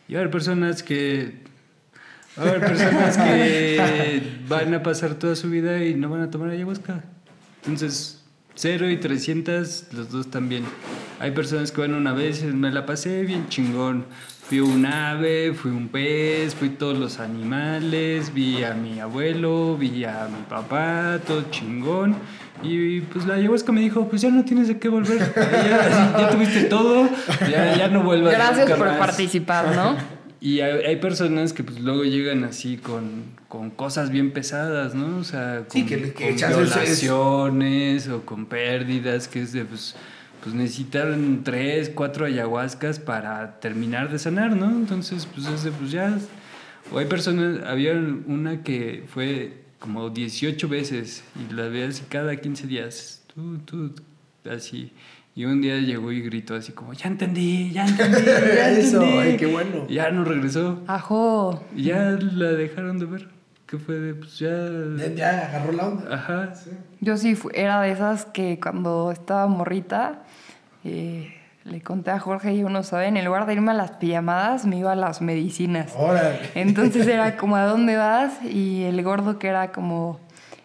Y 0.09 0.15
va 0.15 0.21
a 0.21 0.23
haber 0.23 0.31
personas 0.31 0.83
que... 0.83 1.43
Va 2.39 2.45
a 2.45 2.49
haber 2.49 2.61
personas 2.61 3.19
que 3.19 4.23
van 4.49 4.73
a 4.73 4.83
pasar 4.83 5.17
toda 5.17 5.37
su 5.37 5.51
vida 5.51 5.85
y 5.85 5.95
no 5.95 6.09
van 6.09 6.23
a 6.23 6.31
tomar 6.31 6.49
ayahuasca. 6.49 7.05
Entonces, 7.67 8.25
0 8.55 8.89
y 8.89 8.97
300, 8.97 9.89
los 9.93 10.11
dos 10.11 10.31
también. 10.31 10.65
Hay 11.21 11.33
personas 11.33 11.73
que 11.73 11.83
van 11.83 11.93
una 11.93 12.15
vez 12.15 12.43
y 12.43 12.47
me 12.47 12.71
la 12.71 12.87
pasé 12.87 13.23
bien 13.25 13.51
chingón. 13.51 14.07
Fui 14.49 14.61
un 14.61 14.85
ave, 14.85 15.55
fui 15.55 15.71
un 15.71 15.89
pez, 15.89 16.55
fui 16.55 16.69
todos 16.71 16.99
los 16.99 17.21
animales, 17.21 18.35
vi 18.35 18.63
a 18.65 18.75
mi 18.75 19.01
abuelo, 19.01 19.77
vi 19.79 20.05
a 20.05 20.29
mi 20.29 20.43
papá, 20.49 21.19
todo 21.27 21.45
chingón. 21.51 22.17
Y 22.63 23.01
pues 23.01 23.25
la 23.27 23.35
ayahuasca 23.35 23.73
me 23.73 23.81
dijo, 23.81 24.09
pues 24.09 24.21
ya 24.23 24.29
no 24.31 24.45
tienes 24.45 24.69
de 24.69 24.79
qué 24.79 24.89
volver. 24.89 25.19
Ya, 25.37 26.17
ya 26.19 26.29
tuviste 26.31 26.65
todo, 26.65 27.09
ya, 27.51 27.77
ya 27.77 27.89
no 27.89 28.03
vuelvas 28.03 28.35
Gracias 28.35 28.71
por 28.71 28.87
más". 28.87 28.99
participar, 28.99 29.75
¿no? 29.75 29.97
Y 30.43 30.59
hay, 30.61 30.85
hay 30.87 30.97
personas 30.97 31.53
que 31.53 31.63
pues 31.63 31.79
luego 31.79 32.03
llegan 32.03 32.43
así 32.43 32.77
con, 32.77 33.27
con 33.47 33.71
cosas 33.71 34.11
bien 34.11 34.33
pesadas, 34.33 34.93
¿no? 34.93 35.19
O 35.19 35.23
sea, 35.23 35.59
con, 35.69 35.71
Sí, 35.71 35.87
que- 35.87 36.13
que 36.13 36.31
con 36.31 36.37
chance 36.37 36.63
es- 36.63 36.69
violaciones 36.69 38.09
o 38.09 38.23
con 38.27 38.47
pérdidas, 38.47 39.29
que 39.29 39.41
es 39.43 39.53
de 39.53 39.65
pues, 39.65 39.95
pues 40.43 40.55
necesitaron 40.55 41.43
tres, 41.45 41.91
cuatro 41.95 42.27
ayahuascas 42.27 42.99
para 42.99 43.61
terminar 43.61 44.11
de 44.11 44.19
sanar, 44.19 44.57
¿no? 44.57 44.71
Entonces, 44.71 45.27
pues 45.33 45.47
es 45.47 45.63
de 45.65 45.71
pues 45.71 45.91
ya. 45.91 46.19
O 46.93 46.99
hay 46.99 47.07
personas, 47.07 47.65
había 47.65 47.93
una 47.93 48.63
que 48.63 49.05
fue 49.09 49.63
como 49.79 50.11
18 50.11 50.69
veces 50.69 51.23
y 51.37 51.53
la 51.55 51.69
veía 51.69 51.89
así 51.89 52.03
cada 52.09 52.35
15 52.37 52.67
días. 52.67 53.23
Tú, 53.35 53.59
tú, 53.59 53.95
así. 54.51 54.93
Y 55.35 55.45
un 55.47 55.63
día 55.63 55.79
llegó 55.79 56.13
y 56.13 56.21
gritó 56.21 56.55
así 56.55 56.73
como, 56.73 56.93
ya 56.93 57.09
entendí, 57.09 57.71
ya 57.73 57.87
entendí, 57.87 58.23
ya 58.25 58.71
Eso, 58.79 59.03
entendí". 59.03 59.19
ay, 59.19 59.37
qué 59.37 59.47
bueno. 59.47 59.87
Y 59.89 59.95
ya 59.95 60.11
no 60.11 60.25
regresó. 60.25 60.83
Ajo. 60.87 61.65
Y 61.75 61.85
ya 61.85 62.11
la 62.21 62.51
dejaron 62.53 62.99
de 62.99 63.07
ver. 63.07 63.29
Que 63.67 63.79
fue 63.79 63.95
de, 63.99 64.15
pues 64.15 64.39
ya... 64.39 64.51
Ya, 64.99 65.15
ya 65.15 65.49
agarró 65.49 65.73
la 65.73 65.87
onda. 65.89 66.15
Ajá. 66.15 66.53
Yo 67.01 67.17
sí 67.17 67.35
era 67.55 67.81
de 67.81 67.93
esas 67.93 68.27
que 68.27 68.61
cuando 68.61 69.11
estaba 69.11 69.47
morrita, 69.47 70.22
eh, 70.85 71.35
le 71.65 71.81
conté 71.81 72.11
a 72.11 72.19
Jorge 72.19 72.55
y 72.55 72.65
uno 72.65 72.83
saben, 72.83 73.17
en 73.17 73.25
lugar 73.25 73.47
de 73.47 73.55
irme 73.55 73.71
a 73.71 73.75
las 73.75 73.93
pijamadas, 73.93 74.67
me 74.67 74.79
iba 74.79 74.93
a 74.93 74.97
las 74.97 75.21
medicinas. 75.23 75.93
Órale. 75.97 76.39
Entonces 76.55 77.07
era 77.07 77.37
como, 77.37 77.57
¿a 77.57 77.65
dónde 77.65 77.97
vas? 77.97 78.43
Y 78.45 78.85
el 78.85 79.03
gordo 79.03 79.39
que 79.39 79.49
era 79.49 79.71
como 79.71 80.19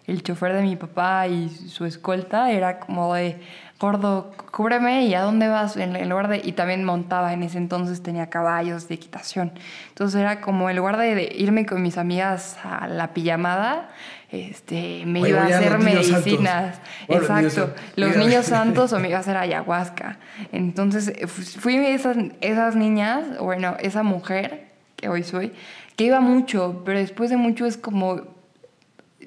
el 0.07 0.23
chofer 0.23 0.53
de 0.53 0.61
mi 0.63 0.75
papá 0.75 1.27
y 1.27 1.49
su 1.49 1.85
escolta 1.85 2.49
era 2.51 2.79
como 2.79 3.13
de, 3.13 3.39
gordo, 3.79 4.31
cúbreme 4.51 5.05
y 5.05 5.13
a 5.13 5.21
dónde 5.21 5.47
vas 5.49 5.77
en 5.77 5.95
el 5.95 6.09
lugar 6.09 6.29
de... 6.29 6.41
Y 6.43 6.53
también 6.53 6.83
montaba, 6.83 7.33
en 7.33 7.43
ese 7.43 7.57
entonces 7.59 8.01
tenía 8.01 8.27
caballos 8.29 8.87
de 8.87 8.95
equitación. 8.95 9.51
Entonces 9.89 10.19
era 10.19 10.41
como 10.41 10.69
en 10.69 10.77
lugar 10.77 10.97
de, 10.97 11.13
de 11.13 11.23
irme 11.37 11.65
con 11.65 11.81
mis 11.83 11.97
amigas 11.97 12.57
a 12.63 12.87
la 12.87 13.13
pijamada, 13.13 13.89
este, 14.31 15.03
me 15.05 15.21
Oye, 15.21 15.29
iba 15.29 15.43
a 15.43 15.45
hacer 15.45 15.77
medicinas. 15.79 16.81
Bueno, 17.07 17.21
Exacto. 17.21 17.73
Los 17.95 18.17
niños 18.17 18.45
santos 18.47 18.93
o 18.93 18.99
me 18.99 19.09
iba 19.09 19.17
a 19.17 19.21
hacer 19.21 19.37
ayahuasca. 19.37 20.17
Entonces 20.51 21.09
eh, 21.09 21.27
fu- 21.27 21.59
fui 21.59 21.75
esas, 21.77 22.17
esas 22.41 22.75
niñas, 22.75 23.37
bueno, 23.39 23.75
esa 23.79 24.03
mujer 24.03 24.67
que 24.95 25.07
hoy 25.09 25.23
soy, 25.23 25.53
que 25.95 26.05
iba 26.05 26.19
mucho, 26.19 26.81
pero 26.85 26.97
después 26.99 27.29
de 27.29 27.37
mucho 27.37 27.65
es 27.65 27.77
como, 27.77 28.21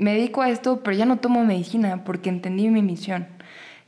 me 0.01 0.15
dedico 0.15 0.41
a 0.41 0.49
esto, 0.49 0.83
pero 0.83 0.97
ya 0.97 1.05
no 1.05 1.19
tomo 1.19 1.45
medicina 1.45 2.05
porque 2.05 2.31
entendí 2.31 2.69
mi 2.71 2.83
misión. 2.83 3.29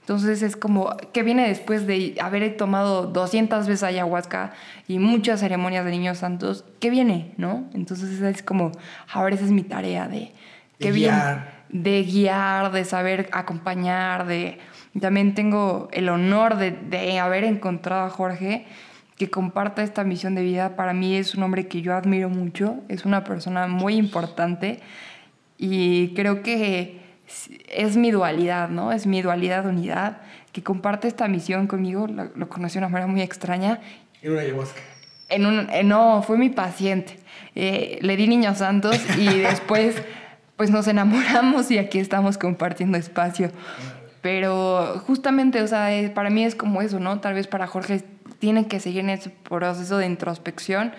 Entonces 0.00 0.42
es 0.42 0.56
como, 0.56 0.94
que 1.12 1.22
viene 1.22 1.48
después 1.48 1.86
de 1.86 2.16
haber 2.20 2.56
tomado 2.56 3.06
200 3.06 3.66
veces 3.66 3.82
ayahuasca 3.82 4.52
y 4.88 4.98
muchas 4.98 5.40
ceremonias 5.40 5.84
de 5.84 5.90
niños 5.92 6.18
santos? 6.18 6.64
¿Qué 6.80 6.90
viene, 6.90 7.32
no? 7.38 7.64
Entonces 7.72 8.20
es 8.20 8.42
como, 8.42 8.72
ahora 9.10 9.34
esa 9.34 9.44
es 9.44 9.52
mi 9.52 9.62
tarea 9.62 10.06
de... 10.06 10.18
De 10.18 10.32
¿Qué 10.78 10.92
viene? 10.92 11.16
guiar. 11.16 11.52
de 11.70 12.02
guiar, 12.02 12.72
de 12.72 12.84
saber 12.84 13.28
acompañar, 13.32 14.26
de... 14.26 14.58
También 15.00 15.34
tengo 15.34 15.88
el 15.92 16.10
honor 16.10 16.56
de, 16.56 16.72
de 16.72 17.18
haber 17.20 17.44
encontrado 17.44 18.04
a 18.04 18.10
Jorge 18.10 18.66
que 19.16 19.30
comparta 19.30 19.82
esta 19.82 20.04
misión 20.04 20.34
de 20.34 20.42
vida. 20.42 20.74
Para 20.76 20.92
mí 20.92 21.16
es 21.16 21.34
un 21.36 21.44
hombre 21.44 21.68
que 21.68 21.80
yo 21.80 21.94
admiro 21.94 22.28
mucho, 22.28 22.80
es 22.88 23.06
una 23.06 23.24
persona 23.24 23.68
muy 23.68 23.94
importante 23.94 24.80
y 25.62 26.12
creo 26.14 26.42
que 26.42 26.98
es 27.68 27.96
mi 27.96 28.10
dualidad, 28.10 28.68
¿no? 28.68 28.90
Es 28.90 29.06
mi 29.06 29.22
dualidad 29.22 29.64
unidad, 29.64 30.18
que 30.50 30.64
comparte 30.64 31.06
esta 31.06 31.28
misión 31.28 31.68
conmigo, 31.68 32.08
lo, 32.08 32.24
lo 32.34 32.48
conocí 32.48 32.74
de 32.74 32.78
una 32.80 32.88
manera 32.88 33.06
muy 33.06 33.22
extraña 33.22 33.78
En 34.22 34.32
una 34.32 34.40
ayahuasca. 34.40 34.80
en 35.28 35.46
un, 35.46 35.70
eh, 35.70 35.84
no, 35.84 36.24
fue 36.26 36.36
mi 36.36 36.50
paciente. 36.50 37.16
Eh, 37.54 38.00
le 38.02 38.16
di 38.16 38.26
niños 38.26 38.58
santos 38.58 38.98
y 39.16 39.38
después 39.38 40.02
pues 40.56 40.72
nos 40.72 40.88
enamoramos 40.88 41.70
y 41.70 41.78
aquí 41.78 42.00
estamos 42.00 42.38
compartiendo 42.38 42.98
espacio. 42.98 43.52
Pero 44.20 45.00
justamente, 45.06 45.62
o 45.62 45.68
sea, 45.68 45.94
eh, 45.94 46.10
para 46.10 46.28
mí 46.28 46.44
es 46.44 46.56
como 46.56 46.82
eso, 46.82 46.98
¿no? 46.98 47.20
Tal 47.20 47.34
vez 47.34 47.46
para 47.46 47.68
Jorge 47.68 48.02
tiene 48.40 48.66
que 48.66 48.80
seguir 48.80 49.02
en 49.02 49.10
ese 49.10 49.30
proceso 49.30 49.96
de 49.96 50.06
introspección, 50.06 50.92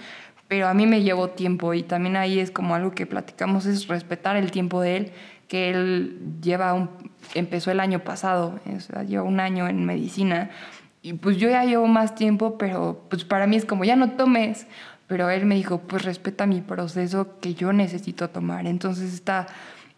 pero 0.54 0.68
a 0.68 0.76
mí 0.76 0.86
me 0.86 1.02
llevó 1.02 1.32
tiempo 1.32 1.74
y 1.74 1.82
también 1.82 2.16
ahí 2.16 2.38
es 2.38 2.52
como 2.52 2.76
algo 2.76 2.92
que 2.92 3.08
platicamos, 3.08 3.66
es 3.66 3.88
respetar 3.88 4.36
el 4.36 4.52
tiempo 4.52 4.82
de 4.82 4.98
él, 4.98 5.12
que 5.48 5.72
él 5.72 6.20
lleva 6.44 6.76
un, 6.76 6.92
empezó 7.34 7.72
el 7.72 7.80
año 7.80 8.04
pasado, 8.04 8.60
o 8.64 8.80
sea, 8.80 9.02
lleva 9.02 9.24
un 9.24 9.40
año 9.40 9.68
en 9.68 9.84
medicina 9.84 10.52
y 11.02 11.14
pues 11.14 11.38
yo 11.38 11.50
ya 11.50 11.66
llevo 11.66 11.88
más 11.88 12.14
tiempo, 12.14 12.60
pero 12.60 13.02
pues 13.10 13.24
para 13.24 13.48
mí 13.48 13.56
es 13.56 13.66
como, 13.66 13.84
ya 13.84 13.96
no 13.96 14.12
tomes. 14.12 14.68
Pero 15.08 15.32
él 15.32 15.48
me 15.48 15.56
dijo, 15.56 15.80
pues 15.80 16.06
respeta 16.06 16.46
mi 16.46 16.62
proceso 16.62 17.40
que 17.42 17.56
yo 17.56 17.74
necesito 17.74 18.30
tomar. 18.30 18.68
Entonces 18.68 19.12
está, 19.12 19.48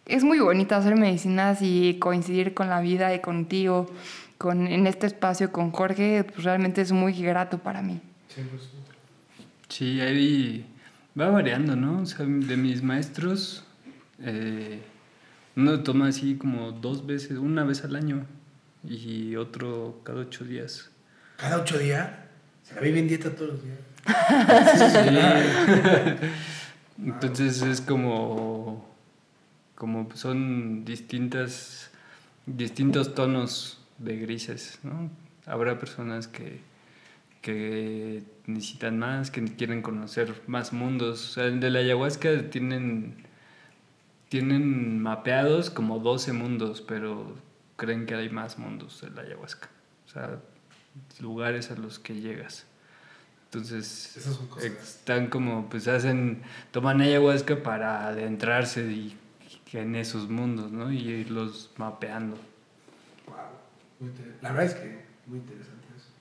es 0.06 0.24
muy 0.24 0.38
bonito 0.38 0.74
hacer 0.74 0.96
medicinas 0.96 1.58
y 1.60 1.98
coincidir 1.98 2.54
con 2.54 2.70
la 2.70 2.80
vida 2.80 3.14
y 3.14 3.20
contigo, 3.20 3.88
con, 4.38 4.66
en 4.68 4.86
este 4.86 5.06
espacio 5.06 5.52
con 5.52 5.70
Jorge, 5.70 6.24
pues 6.24 6.44
realmente 6.44 6.80
es 6.80 6.92
muy 6.92 7.12
grato 7.12 7.58
para 7.58 7.82
mí. 7.82 8.00
100%. 8.34 8.42
Sí, 8.58 8.85
ahí 10.00 10.66
va 11.18 11.30
variando, 11.30 11.76
¿no? 11.76 12.02
O 12.02 12.06
sea, 12.06 12.26
de 12.26 12.56
mis 12.56 12.82
maestros, 12.82 13.64
eh, 14.20 14.80
uno 15.56 15.82
toma 15.82 16.08
así 16.08 16.36
como 16.36 16.72
dos 16.72 17.06
veces, 17.06 17.38
una 17.38 17.64
vez 17.64 17.84
al 17.84 17.96
año 17.96 18.26
y 18.84 19.36
otro 19.36 20.00
cada 20.04 20.20
ocho 20.20 20.44
días. 20.44 20.90
Cada 21.36 21.58
ocho 21.58 21.78
días. 21.78 22.10
Se 22.62 22.74
la 22.74 22.80
vive 22.80 23.00
en 23.00 23.08
dieta 23.08 23.34
todos 23.34 23.54
los 23.54 23.62
días. 23.62 23.78
Entonces 27.04 27.62
es 27.62 27.80
como, 27.80 28.88
como 29.74 30.08
son 30.14 30.84
distintas, 30.84 31.90
distintos 32.46 33.14
tonos 33.14 33.80
de 33.98 34.16
grises, 34.16 34.78
¿no? 34.82 35.10
Habrá 35.46 35.78
personas 35.78 36.26
que, 36.26 36.60
que 37.46 38.24
necesitan 38.46 38.98
más, 38.98 39.30
que 39.30 39.44
quieren 39.44 39.80
conocer 39.80 40.42
más 40.48 40.72
mundos. 40.72 41.30
O 41.30 41.32
sea, 41.34 41.44
de 41.44 41.70
la 41.70 41.78
ayahuasca 41.78 42.50
tienen, 42.50 43.24
tienen 44.28 45.00
mapeados 45.00 45.70
como 45.70 46.00
12 46.00 46.32
mundos, 46.32 46.80
pero 46.80 47.36
creen 47.76 48.04
que 48.04 48.16
hay 48.16 48.30
más 48.30 48.58
mundos 48.58 49.00
de 49.00 49.10
la 49.10 49.22
ayahuasca. 49.22 49.68
O 50.06 50.08
sea, 50.08 50.40
lugares 51.20 51.70
a 51.70 51.76
los 51.76 52.00
que 52.00 52.20
llegas. 52.20 52.66
Entonces, 53.44 54.16
están 54.82 55.28
como, 55.28 55.68
pues 55.70 55.86
hacen, 55.86 56.42
toman 56.72 57.00
ayahuasca 57.00 57.62
para 57.62 58.08
adentrarse 58.08 58.90
y, 58.90 59.16
y 59.72 59.76
en 59.76 59.94
esos 59.94 60.28
mundos, 60.28 60.72
¿no? 60.72 60.90
Y 60.90 60.98
irlos 60.98 61.70
mapeando. 61.76 62.36
Wow. 63.28 64.10
La 64.42 64.50
verdad 64.50 64.64
es 64.64 64.74
que 64.74 65.04
muy 65.26 65.38
interesante 65.38 65.86
eso. 65.96 66.15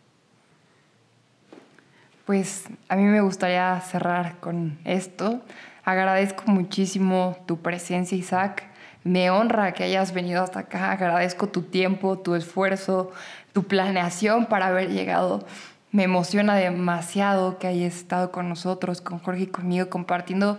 Pues 2.25 2.65
a 2.89 2.95
mí 2.95 3.03
me 3.03 3.21
gustaría 3.21 3.79
cerrar 3.81 4.39
con 4.39 4.79
esto. 4.83 5.41
Agradezco 5.83 6.45
muchísimo 6.47 7.38
tu 7.45 7.61
presencia, 7.61 8.17
Isaac. 8.17 8.63
Me 9.03 9.29
honra 9.29 9.73
que 9.73 9.83
hayas 9.83 10.11
venido 10.11 10.41
hasta 10.41 10.61
acá. 10.61 10.91
Agradezco 10.91 11.47
tu 11.47 11.61
tiempo, 11.61 12.17
tu 12.17 12.33
esfuerzo, 12.33 13.11
tu 13.53 13.65
planeación 13.65 14.47
para 14.47 14.67
haber 14.67 14.89
llegado. 14.89 15.45
Me 15.91 16.03
emociona 16.03 16.55
demasiado 16.55 17.59
que 17.59 17.67
hayas 17.67 17.95
estado 17.95 18.31
con 18.31 18.49
nosotros, 18.49 19.01
con 19.01 19.19
Jorge 19.19 19.43
y 19.43 19.47
conmigo, 19.47 19.88
compartiendo 19.89 20.57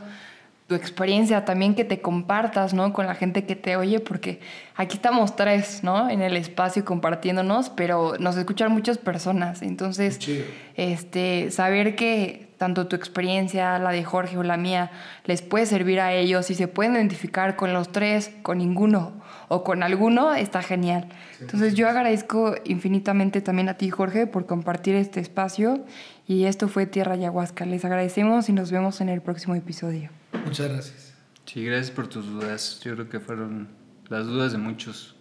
tu 0.67 0.75
experiencia, 0.75 1.45
también 1.45 1.77
que 1.77 1.85
te 1.85 2.01
compartas, 2.01 2.75
¿no? 2.75 2.93
Con 2.93 3.07
la 3.07 3.15
gente 3.15 3.45
que 3.45 3.55
te 3.55 3.77
oye, 3.77 4.01
porque 4.01 4.41
aquí 4.75 4.97
estamos 4.97 5.37
tres, 5.37 5.85
¿no? 5.85 6.11
En 6.11 6.23
el 6.23 6.37
espacio 6.37 6.85
compartiéndonos, 6.85 7.71
pero 7.71 8.15
nos 8.19 8.37
escuchan 8.37 8.73
muchas 8.73 8.99
personas. 8.99 9.63
Entonces, 9.63 10.19
chido. 10.19 10.45
este, 10.75 11.53
saber 11.53 11.95
que 11.95 12.49
tanto 12.59 12.89
tu 12.89 12.97
experiencia, 12.97 13.79
la 13.79 13.91
de 13.91 14.03
Jorge 14.03 14.39
o 14.39 14.43
la 14.43 14.57
mía, 14.57 14.91
les 15.25 15.41
puede 15.43 15.67
servir 15.67 16.01
a 16.01 16.13
ellos 16.13 16.51
y 16.51 16.55
se 16.55 16.67
pueden 16.67 16.95
identificar 16.95 17.55
con 17.55 17.73
los 17.73 17.93
tres, 17.93 18.33
con 18.43 18.59
ninguno 18.59 19.13
o 19.49 19.63
con 19.63 19.85
alguno, 19.85 20.35
está 20.35 20.63
genial. 20.63 21.07
Entonces 21.41 21.75
yo 21.75 21.89
agradezco 21.89 22.55
infinitamente 22.65 23.41
también 23.41 23.69
a 23.69 23.75
ti, 23.75 23.91
Jorge, 23.91 24.27
por 24.27 24.47
compartir 24.47 24.97
este 24.97 25.21
espacio 25.21 25.85
y 26.27 26.47
esto 26.47 26.67
fue 26.67 26.87
Tierra 26.87 27.15
Ayahuasca. 27.15 27.67
Les 27.67 27.85
agradecemos 27.85 28.49
y 28.49 28.53
nos 28.53 28.73
vemos 28.73 29.01
en 29.01 29.11
el 29.11 29.21
próximo 29.21 29.55
episodio. 29.55 30.11
Muchas 30.47 30.69
gracias. 30.73 31.15
Sí, 31.45 31.65
gracias 31.65 31.91
por 31.91 32.09
tus 32.09 32.27
dudas. 32.27 32.81
Yo 32.83 32.95
creo 32.95 33.09
que 33.09 33.21
fueron 33.21 33.69
las 34.09 34.27
dudas 34.27 34.53
de 34.53 34.59
muchos 34.59 35.17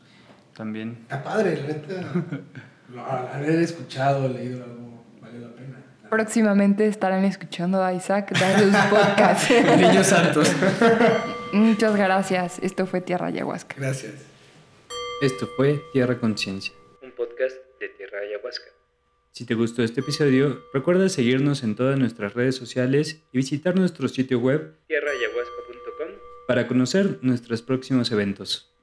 también. 0.55 0.99
Está 1.03 1.23
padre, 1.23 1.57
la 1.57 1.67
neta. 1.67 2.11
Haber 3.33 3.59
escuchado, 3.59 4.27
leído 4.29 4.63
algo, 4.63 5.03
valió 5.21 5.41
la 5.47 5.53
pena. 5.55 5.83
Próximamente 6.09 6.87
estarán 6.87 7.25
escuchando 7.25 7.83
a 7.83 7.93
Isaac 7.93 8.31
dar 8.39 8.59
sus 8.59 8.75
podcasts. 8.89 9.49
Niños 9.77 10.07
santos. 10.07 10.51
Muchas 11.51 11.95
gracias. 11.95 12.59
Esto 12.59 12.85
fue 12.85 13.01
Tierra 13.01 13.27
Ayahuasca. 13.27 13.75
Gracias. 13.77 14.13
Esto 15.21 15.47
fue 15.57 15.81
Tierra 15.93 16.19
Conciencia. 16.19 16.73
Un 17.01 17.11
podcast 17.11 17.55
de 17.79 17.89
Tierra 17.89 18.19
Ayahuasca. 18.19 18.74
Si 19.35 19.43
te 19.43 19.53
gustó 19.53 19.83
este 19.83 19.99
episodio, 19.99 20.63
recuerda 20.73 21.09
seguirnos 21.09 21.63
en 21.63 21.75
todas 21.75 21.99
nuestras 21.99 22.35
redes 22.35 22.55
sociales 22.55 23.21
y 23.33 23.37
visitar 23.39 23.75
nuestro 23.75 24.07
sitio 24.07 24.39
web 24.39 24.77
tierraayahuasca.com 24.87 26.07
para 26.47 26.69
conocer 26.69 27.19
nuestros 27.21 27.61
próximos 27.61 28.13
eventos. 28.13 28.73